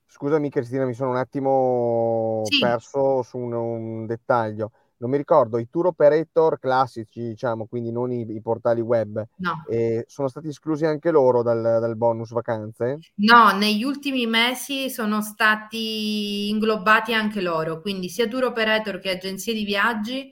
[0.06, 2.60] Scusami Cristina, mi sono un attimo sì.
[2.60, 4.72] perso su un, un, dettaglio.
[5.02, 9.66] Non mi ricordo, i tour operator classici, diciamo, quindi non i, i portali web, no.
[9.68, 13.00] eh, sono stati esclusi anche loro dal, dal bonus vacanze?
[13.16, 19.56] No, negli ultimi mesi sono stati inglobati anche loro, quindi sia tour operator che agenzie
[19.56, 20.32] di viaggi,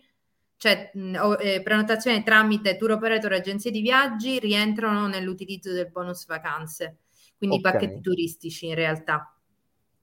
[0.55, 6.27] cioè mh, eh, prenotazioni tramite tour operator e agenzie di viaggi rientrano nell'utilizzo del bonus
[6.27, 6.99] vacanze,
[7.37, 7.71] quindi okay.
[7.71, 9.33] pacchetti turistici in realtà.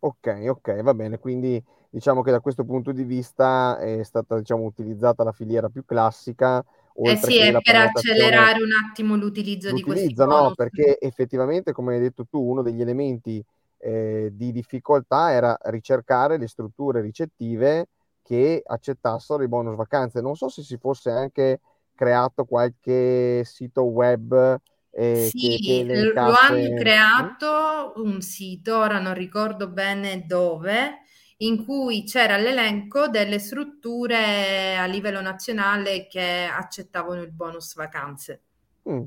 [0.01, 1.63] Ok, ok, va bene, quindi
[1.97, 6.63] diciamo che da questo punto di vista è stata diciamo, utilizzata la filiera più classica.
[6.95, 10.35] Eh sì, è per accelerare un attimo l'utilizzo, l'utilizzo di questi bonus.
[10.35, 13.43] no, perché effettivamente, come hai detto tu, uno degli elementi
[13.79, 17.87] eh, di difficoltà era ricercare le strutture ricettive
[18.23, 20.21] che accettassero i bonus vacanze.
[20.21, 21.61] Non so se si fosse anche
[21.95, 29.15] creato qualche sito web eh, sì, che, che lo hanno creato un sito, ora non
[29.15, 31.01] ricordo bene dove,
[31.39, 38.43] in cui c'era l'elenco delle strutture a livello nazionale che accettavano il bonus vacanze.
[38.89, 39.03] Mm,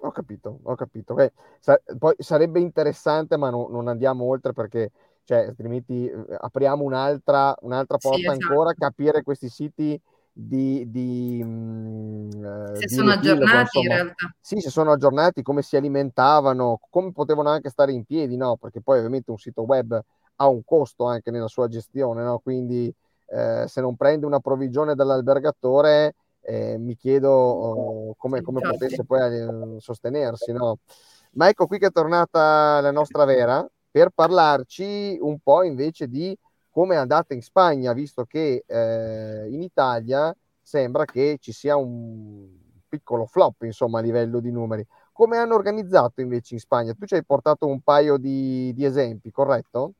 [0.00, 1.18] ho capito, ho capito.
[1.18, 4.90] Eh, sa- poi sarebbe interessante, ma no, non andiamo oltre perché
[5.24, 8.52] cioè, altrimenti eh, apriamo un'altra, un'altra porta sì, esatto.
[8.52, 10.00] ancora, capire questi siti
[10.32, 14.34] di, di, mh, mm, se di sono aggiornati insomma, in realtà.
[14.40, 18.56] Sì, se sono aggiornati, come si alimentavano, come potevano anche stare in piedi, no?
[18.56, 20.00] Perché poi ovviamente un sito web
[20.36, 22.38] ha un costo anche nella sua gestione, no?
[22.38, 22.92] quindi
[23.26, 29.20] eh, se non prende una provvigione dall'albergatore eh, mi chiedo oh, come, come potesse poi
[29.20, 30.52] eh, sostenersi.
[30.52, 30.78] No?
[31.32, 36.36] Ma ecco qui che è tornata la nostra Vera per parlarci un po' invece di
[36.70, 42.48] come è andata in Spagna, visto che eh, in Italia sembra che ci sia un
[42.88, 44.86] piccolo flop, insomma, a livello di numeri.
[45.12, 46.94] Come hanno organizzato invece in Spagna?
[46.94, 49.92] Tu ci hai portato un paio di, di esempi, corretto?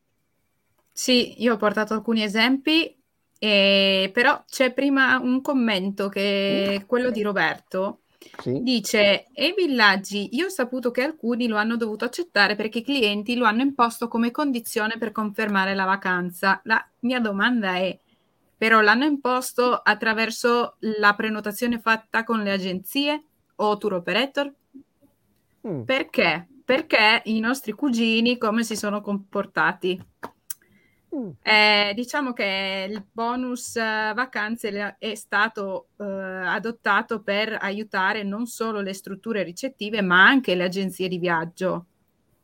[0.93, 2.95] Sì, io ho portato alcuni esempi,
[3.39, 8.03] eh, però c'è prima un commento che è quello di Roberto.
[8.39, 8.61] Sì.
[8.63, 12.85] Dice, e i villaggi, io ho saputo che alcuni lo hanno dovuto accettare perché i
[12.85, 16.61] clienti lo hanno imposto come condizione per confermare la vacanza.
[16.65, 17.99] La mia domanda è,
[18.57, 23.25] però l'hanno imposto attraverso la prenotazione fatta con le agenzie
[23.57, 24.53] o tour operator?
[25.67, 25.83] Mm.
[25.83, 26.47] Perché?
[26.65, 30.01] Perché i nostri cugini come si sono comportati?
[31.15, 31.31] Mm.
[31.43, 38.81] Eh, diciamo che il bonus uh, vacanze è stato uh, adottato per aiutare non solo
[38.81, 41.87] le strutture ricettive, ma anche le agenzie di viaggio.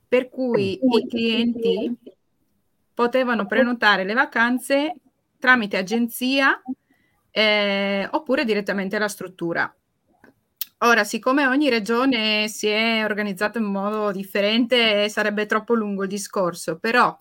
[0.06, 0.98] Per cui mm.
[0.98, 1.96] i clienti
[2.92, 4.96] potevano prenotare le vacanze
[5.38, 6.60] tramite agenzia
[7.30, 9.72] eh, oppure direttamente alla struttura.
[10.82, 16.78] Ora, siccome ogni regione si è organizzata in modo differente, sarebbe troppo lungo il discorso,
[16.78, 17.16] però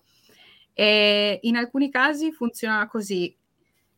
[0.80, 3.36] eh, in alcuni casi funzionava così.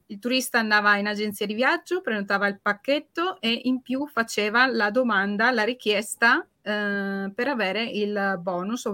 [0.07, 4.91] Il turista andava in agenzia di viaggio, prenotava il pacchetto e in più faceva la
[4.91, 8.89] domanda, la richiesta eh, per avere il bonus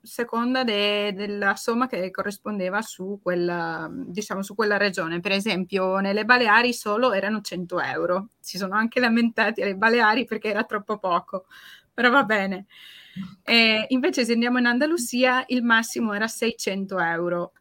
[0.00, 5.20] seconda de, della somma che corrispondeva su quella, diciamo, su quella regione.
[5.20, 8.28] Per esempio, nelle Baleari solo erano 100 euro.
[8.40, 11.44] Si sono anche lamentati alle Baleari perché era troppo poco,
[11.96, 12.66] però va bene.
[13.42, 17.52] E invece, se andiamo in Andalusia, il massimo era 600 euro.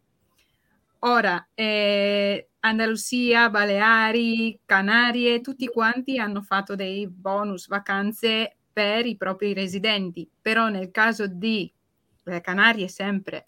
[1.00, 9.54] Ora, eh, Andalusia, Baleari, Canarie, tutti quanti hanno fatto dei bonus vacanze per i propri
[9.54, 11.72] residenti, però nel caso di
[12.24, 13.48] le Canarie sempre,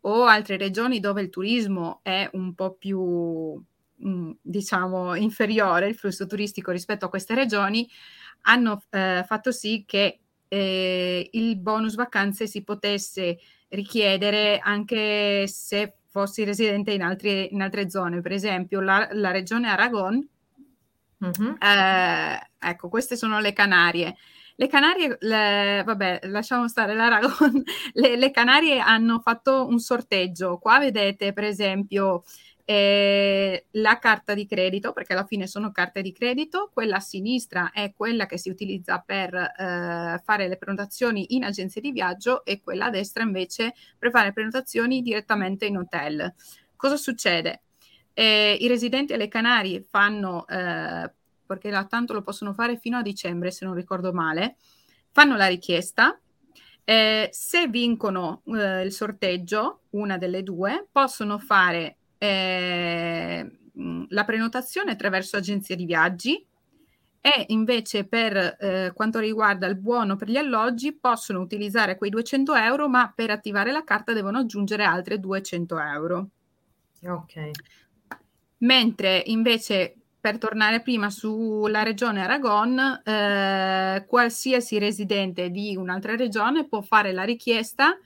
[0.00, 3.58] o altre regioni dove il turismo è un po' più,
[4.06, 7.88] mm, diciamo, inferiore, il flusso turistico rispetto a queste regioni,
[8.42, 10.20] hanno eh, fatto sì che
[10.56, 13.38] eh, il bonus vacanze si potesse
[13.68, 19.68] richiedere anche se fossi residente in, altri, in altre zone, per esempio la, la regione
[19.68, 20.26] Aragon.
[21.24, 21.54] Mm-hmm.
[21.60, 24.16] Eh, ecco, queste sono le Canarie.
[24.58, 30.56] Le Canarie, le, vabbè, lasciamo stare l'Aragon, le, le Canarie hanno fatto un sorteggio.
[30.56, 32.24] Qua vedete, per esempio,
[32.68, 37.70] eh, la carta di credito, perché alla fine sono carte di credito, quella a sinistra
[37.70, 42.60] è quella che si utilizza per eh, fare le prenotazioni in agenzie di viaggio e
[42.60, 46.34] quella a destra invece per fare prenotazioni direttamente in hotel.
[46.74, 47.62] Cosa succede?
[48.12, 51.08] Eh, I residenti alle Canarie fanno eh,
[51.46, 54.56] perché là tanto lo possono fare fino a dicembre, se non ricordo male,
[55.12, 56.18] fanno la richiesta.
[56.82, 63.50] Eh, se vincono eh, il sorteggio, una delle due, possono fare eh,
[64.08, 66.46] la prenotazione attraverso agenzie di viaggi
[67.20, 72.54] e invece per eh, quanto riguarda il buono per gli alloggi possono utilizzare quei 200
[72.54, 76.28] euro, ma per attivare la carta devono aggiungere altre 200 euro.
[77.02, 77.50] Ok.
[78.58, 86.80] Mentre invece per tornare prima sulla regione Aragon, eh, qualsiasi residente di un'altra regione può
[86.80, 87.98] fare la richiesta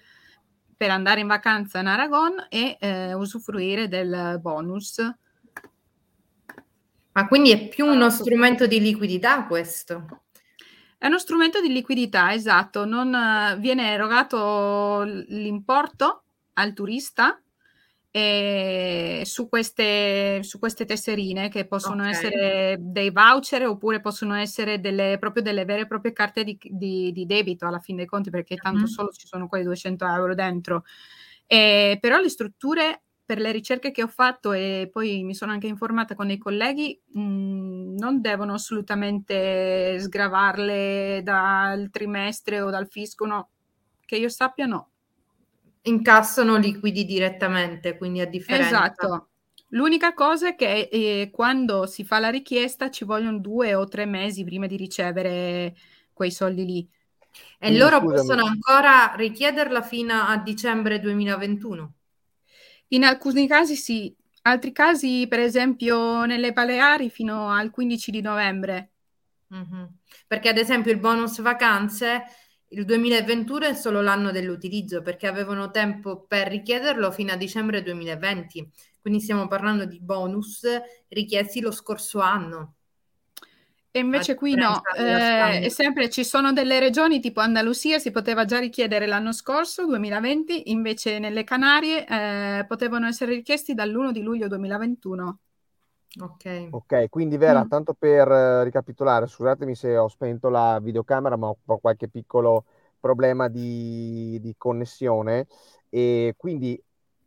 [0.80, 4.96] per andare in vacanza in Aragon e eh, usufruire del bonus.
[7.12, 10.22] Ma quindi è più uno strumento di liquidità questo?
[10.96, 12.86] È uno strumento di liquidità, esatto.
[12.86, 16.22] Non, uh, viene erogato l'importo
[16.54, 17.38] al turista
[18.12, 22.10] eh, su, queste, su queste tesserine che possono okay.
[22.10, 27.12] essere dei voucher oppure possono essere delle, proprio delle vere e proprie carte di, di,
[27.12, 28.86] di debito alla fine dei conti perché tanto mm.
[28.86, 30.84] solo ci sono quei 200 euro dentro.
[31.46, 35.68] Eh, però le strutture per le ricerche che ho fatto e poi mi sono anche
[35.68, 43.26] informata con i colleghi, mh, mm, non devono assolutamente sgravarle dal trimestre o dal fisco,
[43.26, 43.50] no,
[44.04, 44.89] che io sappia no
[45.82, 48.68] incassano liquidi direttamente, quindi a differenza.
[48.68, 49.28] Esatto.
[49.72, 54.04] L'unica cosa è che eh, quando si fa la richiesta ci vogliono due o tre
[54.04, 55.76] mesi prima di ricevere
[56.12, 56.88] quei soldi lì.
[57.30, 58.16] E quindi, loro scusami.
[58.16, 61.92] possono ancora richiederla fino a dicembre 2021?
[62.88, 64.12] In alcuni casi sì,
[64.42, 68.90] altri casi per esempio nelle Baleari fino al 15 di novembre.
[69.54, 69.84] Mm-hmm.
[70.26, 72.24] Perché ad esempio il bonus vacanze
[72.72, 78.70] il 2021 è solo l'anno dell'utilizzo perché avevano tempo per richiederlo fino a dicembre 2020,
[79.00, 80.66] quindi stiamo parlando di bonus
[81.08, 82.74] richiesti lo scorso anno.
[83.92, 88.60] E invece qui no, eh, sempre ci sono delle regioni tipo Andalusia, si poteva già
[88.60, 95.38] richiedere l'anno scorso, 2020, invece nelle Canarie eh, potevano essere richiesti dall'1 di luglio 2021.
[96.18, 96.68] Ok.
[96.70, 97.68] Ok, quindi Vera, mm.
[97.68, 102.64] tanto per uh, ricapitolare, scusatemi se ho spento la videocamera, ma ho qualche piccolo
[102.98, 105.46] problema di, di connessione.
[105.88, 106.80] E quindi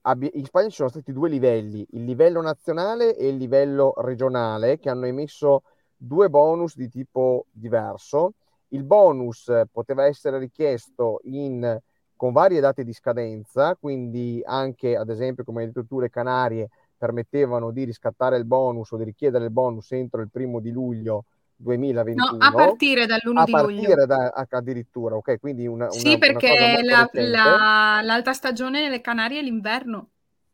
[0.06, 4.90] in Spagna ci sono stati due livelli, il livello nazionale e il livello regionale, che
[4.90, 5.64] hanno emesso
[5.96, 8.34] due bonus di tipo diverso.
[8.70, 11.80] Il bonus poteva essere richiesto in,
[12.18, 16.70] con varie date di scadenza, quindi anche ad esempio, come hai detto tu, le Canarie
[17.04, 21.26] permettevano di riscattare il bonus o di richiedere il bonus entro il primo di luglio
[21.54, 22.38] 2021.
[22.38, 23.66] No, a partire dall'1 a di luglio.
[23.66, 28.80] A partire da, addirittura, ok, quindi una, Sì, una, perché una la, la, l'alta stagione
[28.80, 30.12] nelle Canarie è l'inverno.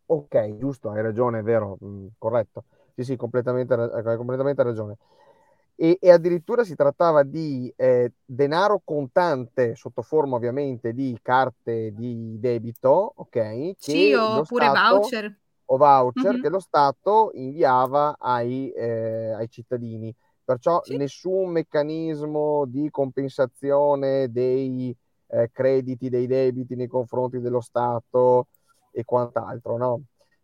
[0.08, 2.64] Ok, giusto, hai ragione, è vero, mm, corretto.
[2.96, 4.98] Sì, sì, completamente, hai completamente ragione
[5.82, 12.38] e, e addirittura si trattava di eh, denaro contante sotto forma ovviamente di carte di
[12.38, 13.72] debito, ok?
[13.78, 15.40] Sì, oppure Stato, voucher.
[15.72, 16.42] O voucher mm-hmm.
[16.42, 20.14] che lo Stato inviava ai, eh, ai cittadini.
[20.44, 20.98] Perciò sì.
[20.98, 24.96] nessun meccanismo di compensazione dei
[25.28, 28.48] eh, crediti, dei debiti nei confronti dello Stato
[28.92, 30.02] e quant'altro, no?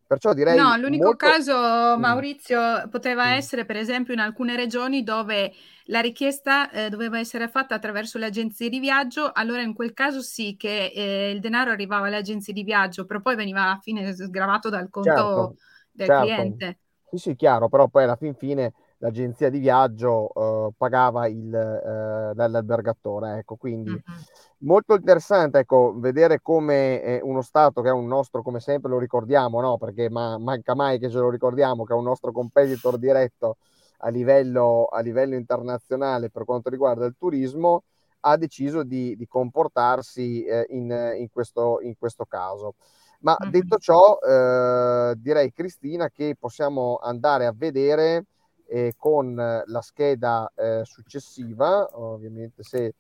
[0.08, 0.56] Perciò direi...
[0.56, 1.26] No, l'unico molto...
[1.26, 1.54] caso,
[1.98, 2.00] mm.
[2.00, 3.32] Maurizio, poteva mm.
[3.32, 5.52] essere per esempio in alcune regioni dove
[5.86, 10.22] la richiesta eh, doveva essere fatta attraverso le agenzie di viaggio, allora in quel caso
[10.22, 14.14] sì che eh, il denaro arrivava alle agenzie di viaggio, però poi veniva alla fine
[14.14, 15.56] sgravato dal conto certo,
[15.92, 16.24] del certo.
[16.24, 16.80] cliente.
[17.10, 22.34] Sì, sì, chiaro, però poi alla fin fine l'agenzia di viaggio eh, pagava il, eh,
[22.36, 23.92] l'albergatore, ecco, quindi...
[23.92, 28.90] Mm-hmm molto interessante ecco, vedere come eh, uno Stato che è un nostro, come sempre
[28.90, 29.78] lo ricordiamo, no?
[29.78, 33.58] perché ma, manca mai che ce lo ricordiamo, che è un nostro competitor diretto
[34.00, 37.84] a livello, a livello internazionale per quanto riguarda il turismo,
[38.22, 42.76] ha deciso di, di comportarsi eh, in, in, questo, in, questo, caso.
[43.20, 48.26] Ma detto ciò, eh, direi Cristina che possiamo andare a vedere
[48.68, 52.94] eh, con la scheda eh, successiva, ovviamente se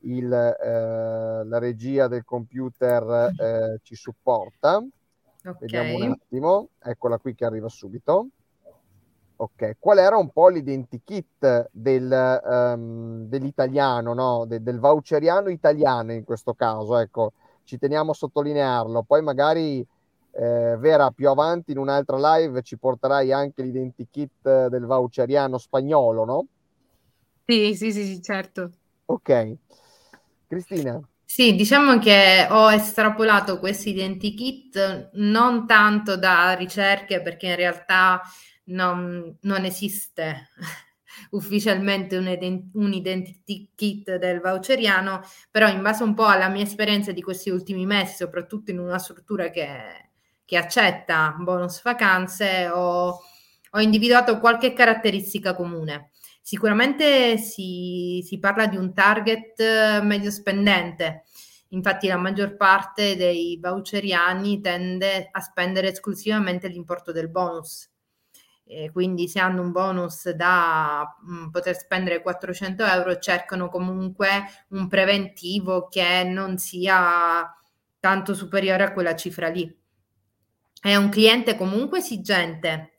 [0.00, 4.76] il, eh, la regia del computer eh, ci supporta.
[4.76, 5.54] Okay.
[5.60, 8.28] Vediamo un attimo, eccola qui che arriva subito.
[9.38, 14.46] Ok, qual era un po' l'identikit del, um, dell'italiano, no?
[14.46, 17.32] De, del voucheriano italiano in questo caso, ecco,
[17.64, 19.02] ci teniamo a sottolinearlo.
[19.02, 19.86] Poi magari,
[20.38, 26.46] eh, Vera, più avanti in un'altra live ci porterai anche l'identikit del voucheriano spagnolo, no?
[27.46, 28.70] Sì, sì, sì, sì certo.
[29.06, 29.56] Ok.
[30.48, 31.00] Cristina.
[31.24, 38.22] Sì, diciamo che ho estrapolato questo identikit non tanto da ricerche perché in realtà
[38.66, 40.48] non, non esiste
[41.30, 45.20] ufficialmente un, ident- un identity kit del voucheriano,
[45.50, 48.98] però in base un po' alla mia esperienza di questi ultimi mesi, soprattutto in una
[48.98, 50.05] struttura che,
[50.46, 53.20] che accetta bonus vacanze, ho,
[53.70, 56.10] ho individuato qualche caratteristica comune.
[56.40, 61.24] Sicuramente si, si parla di un target eh, medio spendente,
[61.70, 67.90] infatti la maggior parte dei voucheriani tende a spendere esclusivamente l'importo del bonus.
[68.68, 74.44] E quindi se hanno un bonus da mh, mm, poter spendere 400 euro cercano comunque
[74.68, 77.44] un preventivo che non sia
[77.98, 79.84] tanto superiore a quella cifra lì.
[80.80, 82.92] È un cliente comunque esigente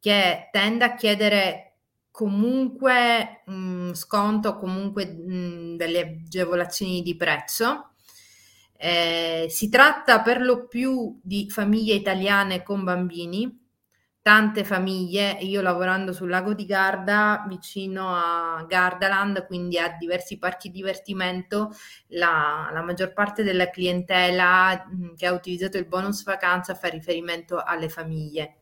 [0.00, 1.64] che tende a chiedere
[2.10, 7.92] comunque mh, sconto, comunque mh, delle agevolazioni di prezzo.
[8.76, 13.67] Eh, si tratta per lo più di famiglie italiane con bambini,
[14.28, 20.70] tante famiglie, io lavorando sul lago di Garda, vicino a Gardaland, quindi a diversi parchi
[20.70, 21.70] divertimento,
[22.08, 27.88] la, la maggior parte della clientela che ha utilizzato il bonus vacanza fa riferimento alle
[27.88, 28.56] famiglie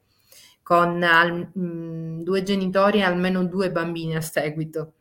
[0.63, 4.93] con al, mh, due genitori e almeno due bambini a seguito.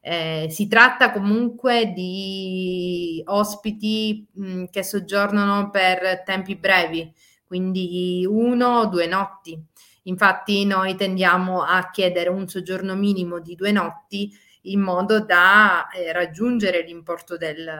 [0.00, 7.12] Eh, si tratta comunque di ospiti mh, che soggiornano per tempi brevi,
[7.44, 9.60] quindi uno o due notti.
[10.04, 14.32] Infatti noi tendiamo a chiedere un soggiorno minimo di due notti
[14.62, 17.70] in modo da eh, raggiungere l'importo del,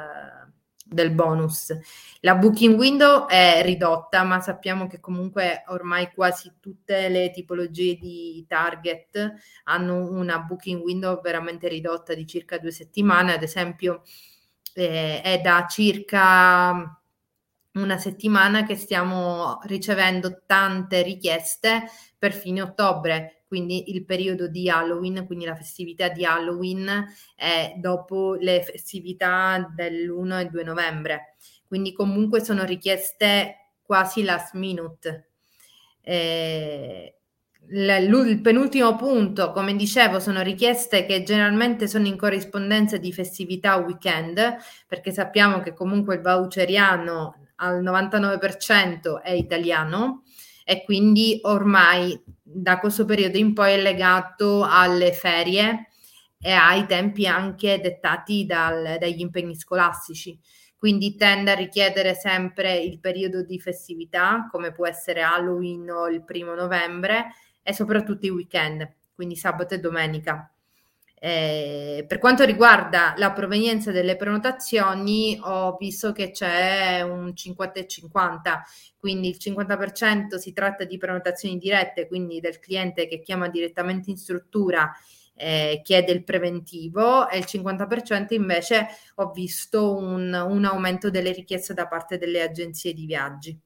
[0.85, 1.77] del bonus.
[2.21, 8.45] La booking window è ridotta, ma sappiamo che comunque ormai quasi tutte le tipologie di
[8.47, 14.03] target hanno una booking window veramente ridotta di circa due settimane, ad esempio
[14.75, 16.99] eh, è da circa
[17.75, 21.85] una settimana che stiamo ricevendo tante richieste
[22.25, 27.05] per fine ottobre, quindi il periodo di Halloween, quindi la festività di Halloween
[27.37, 31.35] è dopo le festività dell'1 e 2 novembre.
[31.67, 35.33] Quindi comunque sono richieste quasi last minute.
[36.01, 37.15] Eh,
[37.69, 44.57] il penultimo punto, come dicevo, sono richieste che generalmente sono in corrispondenza di festività weekend,
[44.89, 50.23] perché sappiamo che comunque il voucheriano al 99% è italiano
[50.65, 55.89] e quindi ormai da questo periodo in poi è legato alle ferie
[56.41, 60.39] e ai tempi anche dettati dal, dagli impegni scolastici.
[60.77, 66.23] Quindi tende a richiedere sempre il periodo di festività, come può essere Halloween o il
[66.23, 70.54] primo novembre, e soprattutto i weekend, quindi sabato e domenica.
[71.27, 77.87] Eh, per quanto riguarda la provenienza delle prenotazioni, ho visto che c'è un 50 e
[77.87, 78.63] 50,
[78.99, 84.19] quindi il 50% si tratta di prenotazioni dirette, quindi del cliente che chiama direttamente in
[84.19, 84.93] struttura
[85.35, 91.73] eh, chiede il preventivo e il 50% invece ho visto un, un aumento delle richieste
[91.73, 93.59] da parte delle agenzie di viaggi.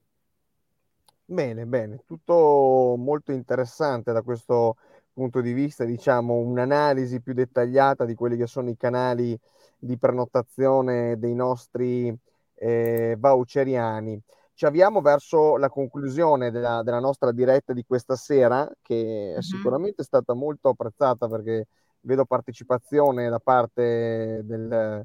[1.24, 4.76] Bene, bene, tutto molto interessante da questo
[5.18, 9.36] punto di vista, diciamo, un'analisi più dettagliata di quelli che sono i canali
[9.76, 12.16] di prenotazione dei nostri
[12.54, 14.22] eh, voucheriani.
[14.54, 20.04] Ci avviamo verso la conclusione della, della nostra diretta di questa sera, che è sicuramente
[20.04, 21.66] stata molto apprezzata perché
[22.02, 25.04] vedo partecipazione da parte del,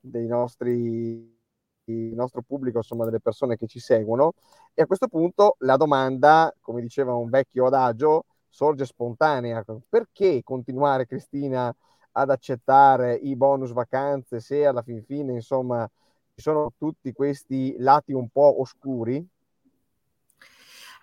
[0.00, 1.38] dei nostri
[1.84, 4.32] il nostro pubblico, insomma, delle persone che ci seguono.
[4.74, 9.64] E a questo punto la domanda, come diceva un vecchio adagio, sorge spontanea.
[9.88, 11.74] Perché continuare, Cristina,
[12.12, 15.88] ad accettare i bonus vacanze se alla fin fine, insomma,
[16.34, 19.26] ci sono tutti questi lati un po' oscuri?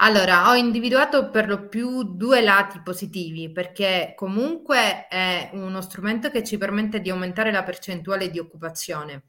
[0.01, 6.43] Allora, ho individuato per lo più due lati positivi perché comunque è uno strumento che
[6.43, 9.23] ci permette di aumentare la percentuale di occupazione.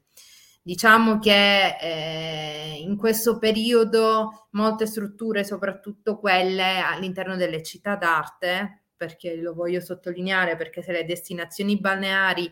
[0.63, 9.35] Diciamo che eh, in questo periodo molte strutture, soprattutto quelle all'interno delle città d'arte, perché
[9.37, 12.51] lo voglio sottolineare, perché se le destinazioni balneari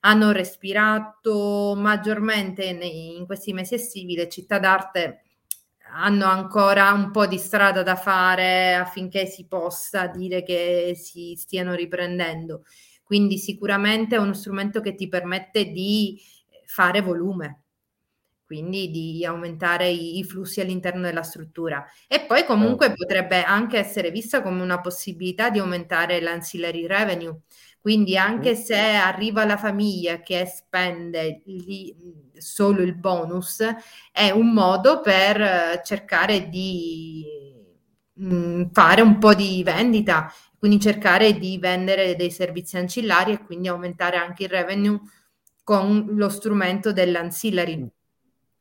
[0.00, 5.22] hanno respirato maggiormente in, in questi mesi estivi, le città d'arte
[5.92, 11.74] hanno ancora un po' di strada da fare affinché si possa dire che si stiano
[11.74, 12.64] riprendendo.
[13.02, 16.20] Quindi sicuramente è uno strumento che ti permette di
[16.66, 17.62] fare volume,
[18.46, 21.84] quindi di aumentare i, i, flussi all'interno della struttura.
[22.06, 23.04] E poi comunque certo.
[23.04, 27.40] potrebbe anche essere vista come una possibilità di aumentare l'ancillary revenue.
[27.80, 31.94] Quindi anche se arriva la famiglia che spende lì
[32.36, 33.62] solo il bonus,
[34.10, 37.24] è un modo per cercare di
[38.14, 43.68] mh, fare un po' di vendita, quindi cercare di vendere dei servizi ancillari e quindi
[43.68, 45.00] aumentare anche il revenue
[45.66, 47.90] con lo strumento dell'ancillary.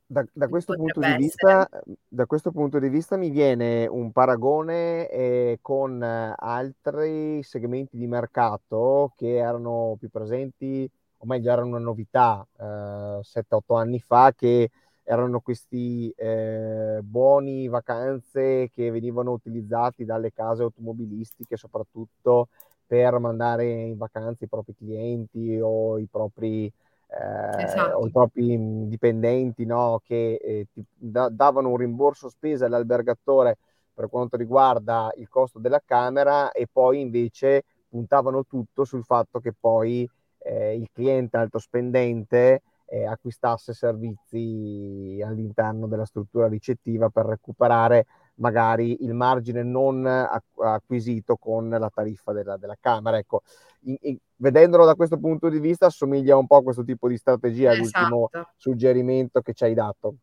[0.07, 0.73] Da, da, questo
[1.19, 1.69] vista,
[2.07, 9.13] da, questo punto di vista, mi viene un paragone eh, con altri segmenti di mercato
[9.15, 12.63] che erano più presenti, o meglio erano una novità eh,
[13.21, 14.71] 7-8 anni fa, che
[15.03, 22.47] erano questi eh, buoni vacanze che venivano utilizzati dalle case automobilistiche soprattutto
[22.87, 26.71] per mandare in vacanza i propri clienti o i propri
[27.07, 27.97] eh, esatto.
[27.97, 33.57] o i propri dipendenti no, che eh, ti da- davano un rimborso spese all'albergatore
[33.93, 39.53] per quanto riguarda il costo della camera e poi invece puntavano tutto sul fatto che
[39.57, 40.07] poi
[40.39, 48.05] eh, il cliente alto spendente eh, acquistasse servizi all'interno della struttura ricettiva per recuperare
[48.35, 53.17] magari il margine non acquisito con la tariffa della, della Camera.
[53.17, 53.43] Ecco,
[53.81, 57.17] in, in, vedendolo da questo punto di vista assomiglia un po' a questo tipo di
[57.17, 58.07] strategia, esatto.
[58.07, 60.15] l'ultimo suggerimento che ci hai dato.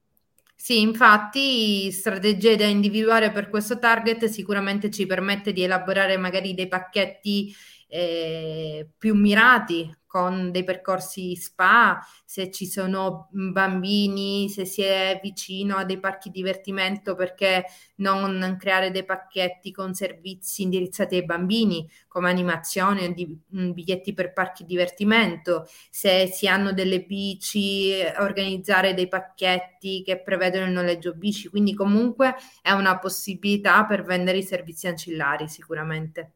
[0.55, 6.69] Sì, infatti strategie da individuare per questo target sicuramente ci permette di elaborare magari dei
[6.69, 7.53] pacchetti
[7.89, 15.77] eh, più mirati con dei percorsi spa, se ci sono bambini, se si è vicino
[15.77, 17.65] a dei parchi divertimento, perché
[17.97, 23.41] non creare dei pacchetti con servizi indirizzati ai bambini, come animazioni o di,
[23.73, 30.73] biglietti per parchi divertimento, se si hanno delle bici, organizzare dei pacchetti che prevedono il
[30.73, 36.33] noleggio bici, quindi comunque è una possibilità per vendere i servizi ancillari sicuramente.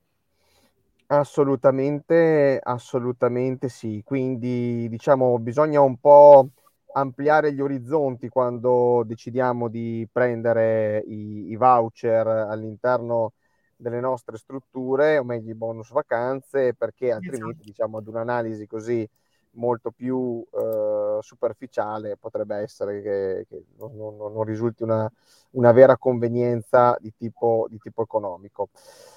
[1.09, 4.03] Assolutamente, assolutamente sì.
[4.05, 6.49] Quindi diciamo bisogna un po'
[6.95, 13.35] ampliare gli orizzonti quando decidiamo di prendere i, i voucher all'interno
[13.77, 17.63] delle nostre strutture, o meglio i bonus vacanze, perché altrimenti, esatto.
[17.63, 19.09] diciamo, ad un'analisi così
[19.57, 25.11] molto più eh, superficiale potrebbe essere che, che non, non, non, risulti una,
[25.51, 28.69] una, vera convenienza di tipo, di tipo economico.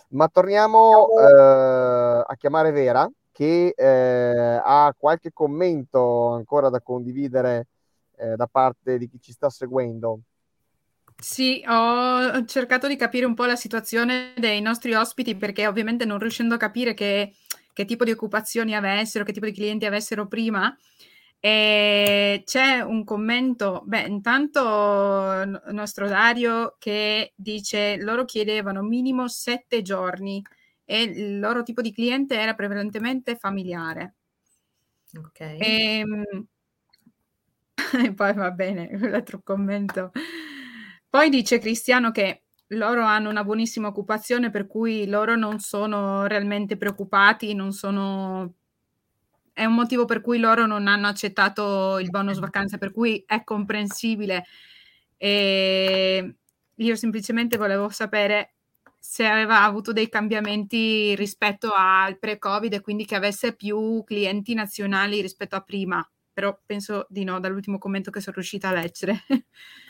[0.10, 7.68] Ma torniamo eh, a chiamare Vera, che eh, ha qualche commento ancora da condividere
[8.18, 10.20] eh, da parte di chi ci sta seguendo.
[11.22, 16.18] Sì, ho cercato di capire un po' la situazione dei nostri ospiti perché ovviamente non
[16.18, 17.34] riuscendo a capire che,
[17.80, 20.76] che tipo di occupazioni avessero, che tipo di clienti avessero prima,
[21.40, 24.60] e c'è un commento, beh, intanto
[25.46, 30.44] il nostro Dario che dice loro chiedevano minimo sette giorni
[30.84, 34.16] e il loro tipo di cliente era prevalentemente familiare.
[35.18, 35.40] Ok.
[35.40, 35.58] E,
[36.00, 36.46] ehm,
[38.06, 40.12] e poi va bene, l'altro commento.
[41.08, 46.78] Poi dice Cristiano che loro hanno una buonissima occupazione per cui loro non sono realmente
[46.78, 48.54] preoccupati, non sono
[49.54, 53.44] è un motivo per cui loro non hanno accettato il bonus vacanze, per cui è
[53.44, 54.46] comprensibile.
[55.18, 56.36] E
[56.76, 58.54] io semplicemente volevo sapere
[58.98, 65.22] se aveva avuto dei cambiamenti rispetto al pre-Covid e quindi che avesse più clienti nazionali
[65.22, 69.24] rispetto a prima, però penso di no dall'ultimo commento che sono riuscita a leggere.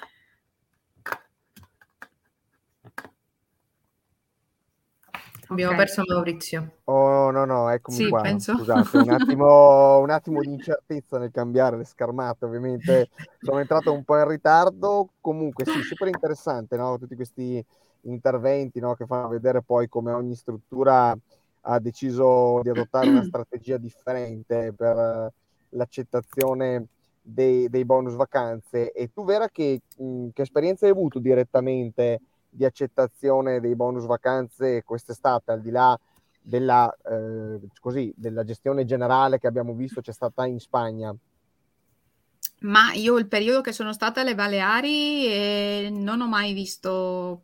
[5.49, 5.85] Abbiamo okay.
[5.85, 6.73] perso Maurizio.
[6.85, 8.21] Oh no, no, eccomi sì, qua.
[8.21, 8.55] Penso.
[8.55, 12.45] Scusate, un attimo, un attimo di incertezza nel cambiare le schermate.
[12.45, 13.09] Ovviamente
[13.41, 15.09] sono entrato un po' in ritardo.
[15.19, 16.97] Comunque, sì, super interessante, no?
[16.99, 17.63] Tutti questi
[18.01, 18.93] interventi no?
[18.93, 21.17] che fanno vedere poi come ogni struttura
[21.61, 25.31] ha deciso di adottare una strategia differente per
[25.69, 26.85] l'accettazione
[27.21, 28.91] dei, dei bonus vacanze.
[28.91, 32.19] E tu, Vera, che, mh, che esperienza hai avuto direttamente?
[32.49, 35.99] Di accettazione dei bonus vacanze quest'estate, al di là
[36.41, 41.15] della, eh, così, della gestione generale che abbiamo visto c'è stata in Spagna?
[42.61, 47.43] Ma io il periodo che sono stata alle Baleari eh, non ho mai visto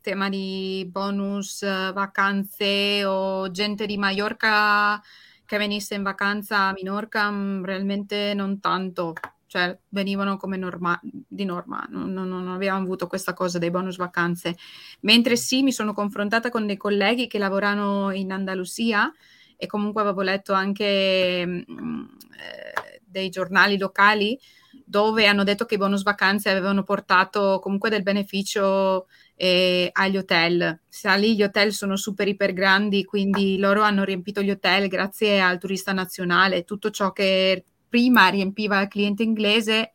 [0.00, 5.02] tema di bonus vacanze o gente di Mallorca
[5.44, 9.14] che venisse in vacanza a Minorca, mm, realmente non tanto
[9.54, 13.96] cioè venivano come norma- di norma, non, non, non, abbiamo avuto questa cosa dei bonus
[13.96, 14.56] vacanze.
[15.02, 19.12] Mentre sì, mi sono confrontata con dei colleghi che lavorano in Andalusia
[19.56, 24.36] e comunque avevo letto anche mh, mm, eh, dei giornali locali
[24.84, 30.80] dove hanno detto che i bonus vacanze avevano portato comunque del beneficio eh, agli hotel.
[30.88, 35.40] Sa lì gli hotel sono super iper grandi, quindi loro hanno riempito gli hotel grazie
[35.40, 39.92] al turista nazionale, tutto ciò che prima riempiva il cliente inglese,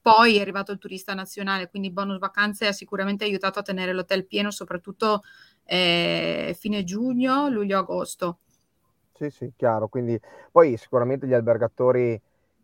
[0.00, 4.24] poi è arrivato il turista nazionale, quindi bonus vacanze ha sicuramente aiutato a tenere l'hotel
[4.24, 5.22] pieno, soprattutto
[5.66, 8.38] eh, fine giugno, luglio-agosto.
[9.12, 9.88] Sì, sì, chiaro.
[9.88, 10.18] Quindi
[10.50, 12.18] poi sicuramente gli albergatori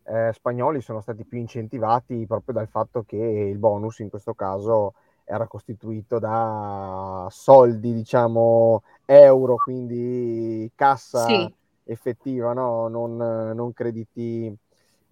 [0.04, 4.94] eh, spagnoli sono stati più incentivati proprio dal fatto che il bonus in questo caso
[5.26, 11.60] era costituito da soldi, diciamo, euro, quindi cassa sì.
[11.84, 12.88] Effettiva, no?
[12.88, 14.56] non, non crediti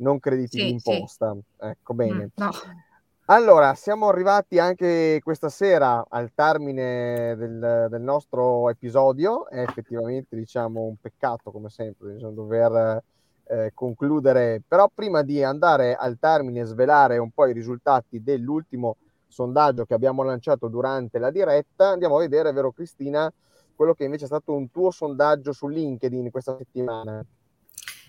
[0.01, 1.33] non crediti sì, d'imposta.
[1.33, 1.67] Sì.
[1.67, 2.25] Ecco, bene.
[2.25, 2.51] Mm, no.
[3.27, 9.49] Allora, siamo arrivati anche questa sera al termine del, del nostro episodio.
[9.49, 13.03] È effettivamente, diciamo, un peccato, come sempre, diciamo, dover
[13.45, 14.63] eh, concludere.
[14.67, 18.97] Però prima di andare al termine e svelare un po' i risultati dell'ultimo
[19.29, 23.33] sondaggio che abbiamo lanciato durante la diretta, andiamo a vedere, vero Cristina,
[23.81, 27.25] quello che invece è stato un tuo sondaggio su LinkedIn questa settimana.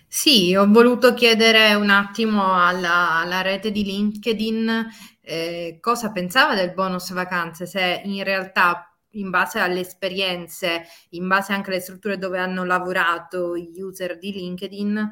[0.06, 4.86] Sì, ho voluto chiedere un attimo alla, alla rete di LinkedIn
[5.22, 11.54] eh, cosa pensava del bonus vacanze, se in realtà in base alle esperienze, in base
[11.54, 15.10] anche alle strutture dove hanno lavorato gli user di LinkedIn,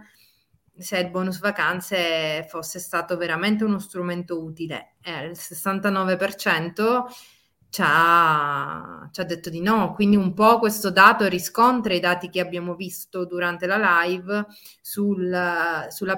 [0.76, 4.96] se il bonus vacanze fosse stato veramente uno strumento utile.
[5.00, 7.04] Eh, il 69%
[7.70, 12.28] ci ha, ci ha, detto di no, quindi un po' questo dato riscontra i dati
[12.28, 14.44] che abbiamo visto durante la live
[14.80, 15.30] sul,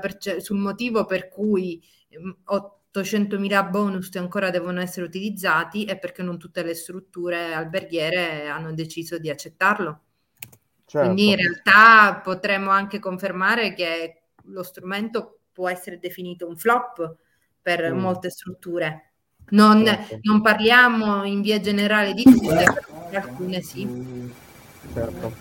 [0.00, 1.80] perce- sul motivo per cui
[2.10, 8.72] 800.000 mm, bonus ancora devono essere utilizzati e perché non tutte le strutture alberghiere hanno
[8.72, 10.00] deciso di accettarlo.
[10.86, 11.06] Certo.
[11.06, 17.16] Quindi in realtà potremmo anche confermare che lo strumento può essere definito un flop
[17.60, 17.98] per mm.
[17.98, 19.11] molte strutture.
[19.50, 19.84] Non,
[20.22, 22.64] non, parliamo in via generale di tutte,
[23.10, 24.30] per alcune sì.
[24.92, 25.32] Certo.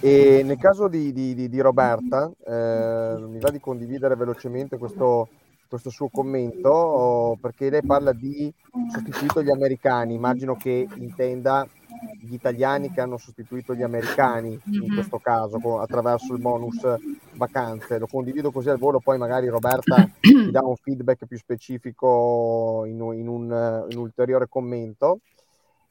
[0.00, 5.28] E nel caso di, di, di Roberta, eh, mi va di condividere velocemente questo,
[5.68, 8.52] questo suo commento perché lei parla di
[8.92, 11.66] sostituito gli americani, immagino che intenda
[12.18, 14.92] gli italiani che hanno sostituito gli americani in Mhm.
[14.92, 16.84] questo caso attraverso il bonus
[17.32, 17.98] vacanze.
[17.98, 20.08] Lo condivido così al volo, poi magari Roberta
[20.44, 23.44] mi dà un feedback più specifico in in un,
[23.90, 25.20] in un ulteriore commento.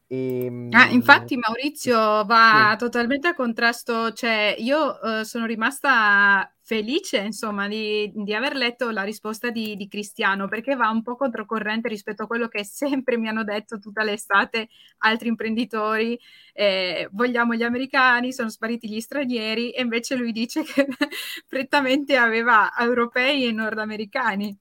[0.08, 2.76] E, Ah, infatti Maurizio va Sì.
[2.78, 9.04] totalmente a contrasto, cioè io eh, sono rimasta felice insomma di, di aver letto la
[9.04, 13.28] risposta di, di Cristiano perché va un po' controcorrente rispetto a quello che sempre mi
[13.28, 16.20] hanno detto tutta l'estate altri imprenditori,
[16.54, 20.88] eh, vogliamo gli americani, sono spariti gli stranieri e invece lui dice che
[21.48, 24.58] prettamente aveva europei e nordamericani.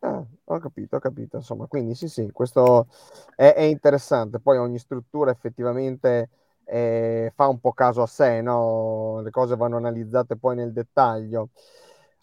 [0.00, 1.36] Ah, ho capito, ho capito.
[1.36, 2.88] Insomma, quindi sì, sì, questo
[3.34, 4.40] è, è interessante.
[4.40, 6.28] Poi ogni struttura effettivamente
[6.66, 9.20] eh, fa un po' caso a sé, no?
[9.22, 11.50] Le cose vanno analizzate poi nel dettaglio.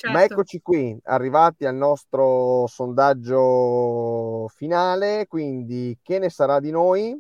[0.06, 0.24] Ma Certo.
[0.26, 5.28] eccoci qui, arrivati al nostro sondaggio finale.
[5.28, 7.18] Quindi, che ne sarà di noi?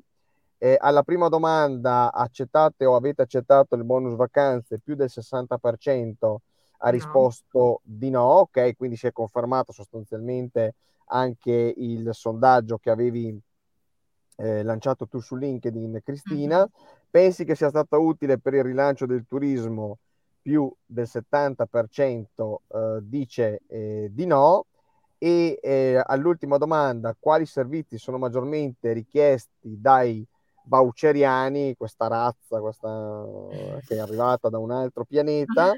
[0.57, 4.79] Eh, alla prima domanda, accettate o avete accettato il bonus vacanze?
[4.79, 6.41] Più del 60%
[6.79, 6.89] ha No.
[6.89, 10.75] risposto di no, ok, quindi si è confermato sostanzialmente
[11.07, 13.39] anche il sondaggio che avevi
[14.43, 16.59] eh, lanciato tu su LinkedIn, Cristina.
[16.59, 16.69] Mhm.
[17.09, 19.99] Pensi che sia stato utile per il rilancio del turismo?
[20.41, 24.65] Più del 70% eh, dice eh, di no.
[25.17, 30.25] E eh, all'ultima domanda, quali servizi sono maggiormente richiesti dai
[30.65, 33.15] voucheriani, questa razza questa,
[33.87, 35.71] che è arrivata da un altro pianeta?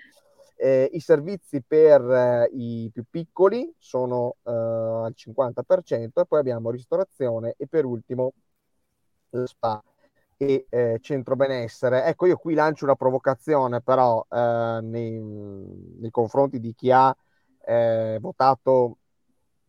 [0.58, 6.72] Eh, I servizi per eh, i più piccoli sono eh, al 50% e poi abbiamo
[6.72, 8.32] ristorazione e per ultimo
[9.46, 9.84] spa
[10.38, 12.06] e eh, centro benessere.
[12.06, 17.16] Ecco, io qui lancio una provocazione però eh, nei, nei confronti di chi ha
[17.66, 18.98] eh, votato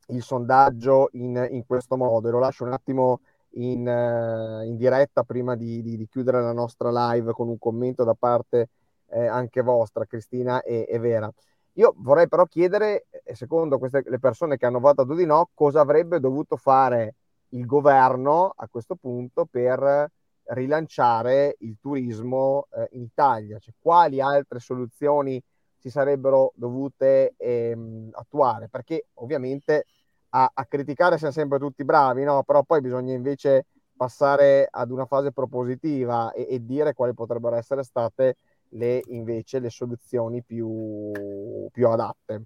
[0.08, 3.20] il sondaggio in, in questo modo e lo lascio un attimo
[3.56, 8.04] in, eh, in diretta prima di, di, di chiudere la nostra live con un commento
[8.04, 8.68] da parte
[9.08, 11.32] eh, anche vostra, Cristina e, e, Vera.
[11.74, 15.80] Io vorrei però chiedere, eh, secondo queste, le persone che hanno votato di no, cosa
[15.80, 17.14] avrebbe dovuto fare
[17.50, 20.10] il governo a questo punto per
[20.48, 25.42] rilanciare il turismo eh, in Italia, cioè quali altre soluzioni
[25.76, 29.86] si sarebbero dovute ehm, attuare, perché ovviamente
[30.30, 32.42] a, a, criticare siamo sempre tutti bravi, no?
[32.42, 33.66] però poi bisogna invece
[33.96, 38.36] passare ad una fase propositiva e, e dire quali potrebbero essere state
[38.70, 41.12] le, invece le soluzioni più,
[41.70, 42.42] più adatte.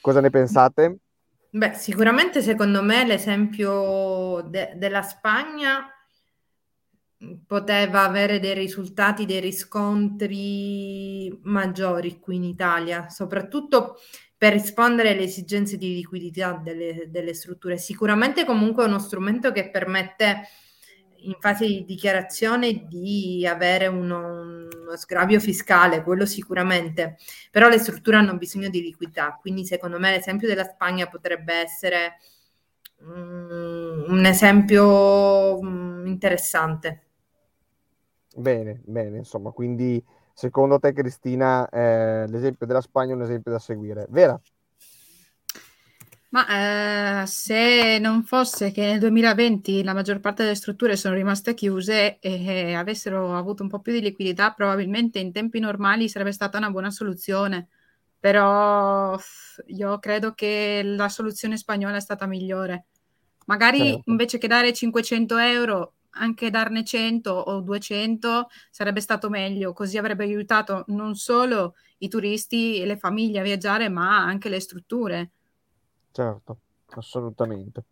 [0.00, 0.98] Cosa ne pensate?
[1.56, 5.90] Beh, sicuramente secondo me l'esempio de- della Spagna
[7.46, 13.96] poteva avere dei risultati, dei riscontri maggiori qui in Italia, soprattutto
[14.36, 17.78] per rispondere alle esigenze di liquidità delle, delle strutture.
[17.78, 20.42] Sicuramente comunque è uno strumento che permette
[21.20, 27.16] in fase di dichiarazione di avere uno, uno sgravio fiscale, quello sicuramente,
[27.50, 32.18] però le strutture hanno bisogno di liquidità, quindi secondo me l'esempio della Spagna potrebbe essere
[33.00, 37.02] um, un esempio um, interessante.
[38.36, 40.02] Bene, bene, insomma, quindi
[40.34, 44.38] secondo te Cristina eh, l'esempio della Spagna è un esempio da seguire, Vera?
[46.36, 51.54] Ma eh, se non fosse che nel 2020 la maggior parte delle strutture sono rimaste
[51.54, 56.58] chiuse e avessero avuto un po' più di liquidità, probabilmente in tempi normali sarebbe stata
[56.58, 57.68] una buona soluzione.
[58.20, 59.18] Però
[59.68, 62.84] io credo che la soluzione spagnola è stata migliore.
[63.46, 64.10] Magari certo.
[64.10, 70.24] invece che dare 500 euro, anche darne 100 o 200 sarebbe stato meglio, così avrebbe
[70.24, 75.30] aiutato non solo i turisti e le famiglie a viaggiare, ma anche le strutture.
[76.16, 76.60] Certo,
[76.94, 77.84] assolutamente.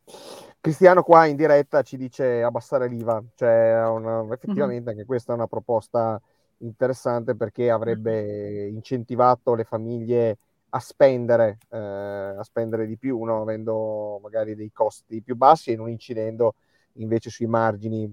[0.58, 5.46] Cristiano qua in diretta ci dice abbassare l'IVA, cioè una, effettivamente anche questa è una
[5.46, 6.18] proposta
[6.58, 10.38] interessante perché avrebbe incentivato le famiglie
[10.70, 13.42] a spendere, eh, a spendere di più, no?
[13.42, 16.54] avendo magari dei costi più bassi e non incidendo
[16.92, 18.10] invece sui margini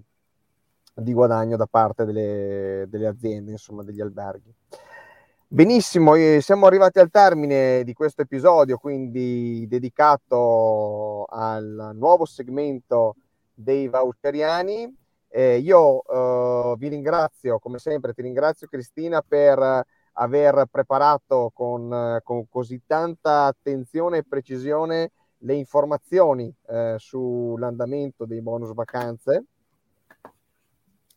[0.93, 4.53] di guadagno da parte delle, delle aziende, insomma degli alberghi.
[5.54, 13.18] Benissimo, siamo arrivati al termine di questo episodio, quindi dedicato al nuovo segmento
[13.54, 14.89] dei voucheriani.
[15.28, 22.47] Eh, io eh, vi ringrazio, come sempre, ti ringrazio Cristina per aver preparato con, con
[22.47, 29.43] così tanta attenzione e precisione le informazioni eh, sull'andamento dei bonus vacanze.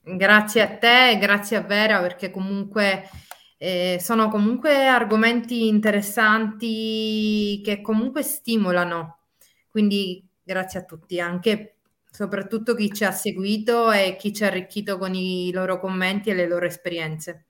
[0.02, 3.04] Grazie a te, grazie a Vera perché comunque
[3.56, 9.18] eh, sono comunque argomenti interessanti che comunque stimolano.
[9.70, 11.76] Quindi grazie a tutti, anche
[12.10, 16.34] soprattutto chi ci ha seguito e chi ci ha arricchito con i loro commenti e
[16.34, 17.46] le loro esperienze.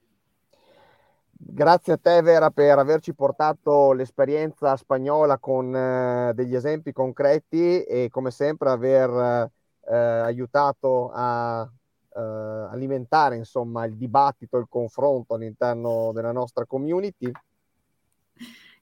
[1.47, 8.09] Grazie a te Vera per averci portato l'esperienza spagnola con eh, degli esempi concreti e
[8.11, 9.51] come sempre aver
[9.87, 11.71] eh, aiutato a
[12.15, 17.31] eh, alimentare insomma il dibattito, il confronto all'interno della nostra community.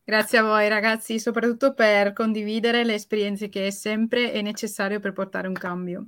[0.05, 5.13] Grazie a voi ragazzi, soprattutto per condividere le esperienze che è sempre è necessario per
[5.13, 6.07] portare un cambio.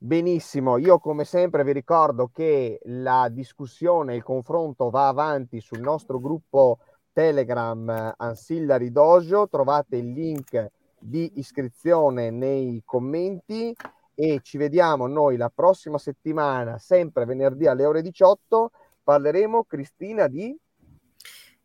[0.00, 6.20] Benissimo, io come sempre vi ricordo che la discussione, il confronto va avanti sul nostro
[6.20, 6.78] gruppo
[7.12, 13.74] Telegram Ancillary Dojo, trovate il link di iscrizione nei commenti
[14.20, 18.72] e ci vediamo noi la prossima settimana, sempre venerdì alle ore 18,
[19.04, 20.58] parleremo Cristina di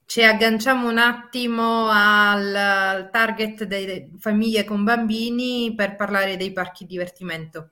[0.06, 6.86] ci agganciamo un attimo al, al target delle famiglie con bambini per parlare dei parchi
[6.86, 7.70] divertimento.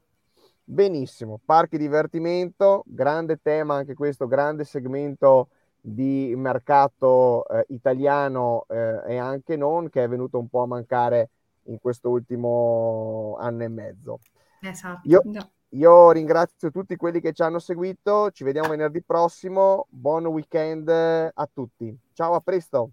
[0.63, 9.17] Benissimo, parchi divertimento, grande tema anche questo, grande segmento di mercato eh, italiano eh, e
[9.17, 11.29] anche non, che è venuto un po' a mancare
[11.65, 14.19] in questo ultimo anno e mezzo.
[14.61, 15.07] Esatto.
[15.07, 15.21] Io,
[15.69, 21.49] io ringrazio tutti quelli che ci hanno seguito, ci vediamo venerdì prossimo, buon weekend a
[21.51, 21.97] tutti.
[22.13, 22.91] Ciao, a presto.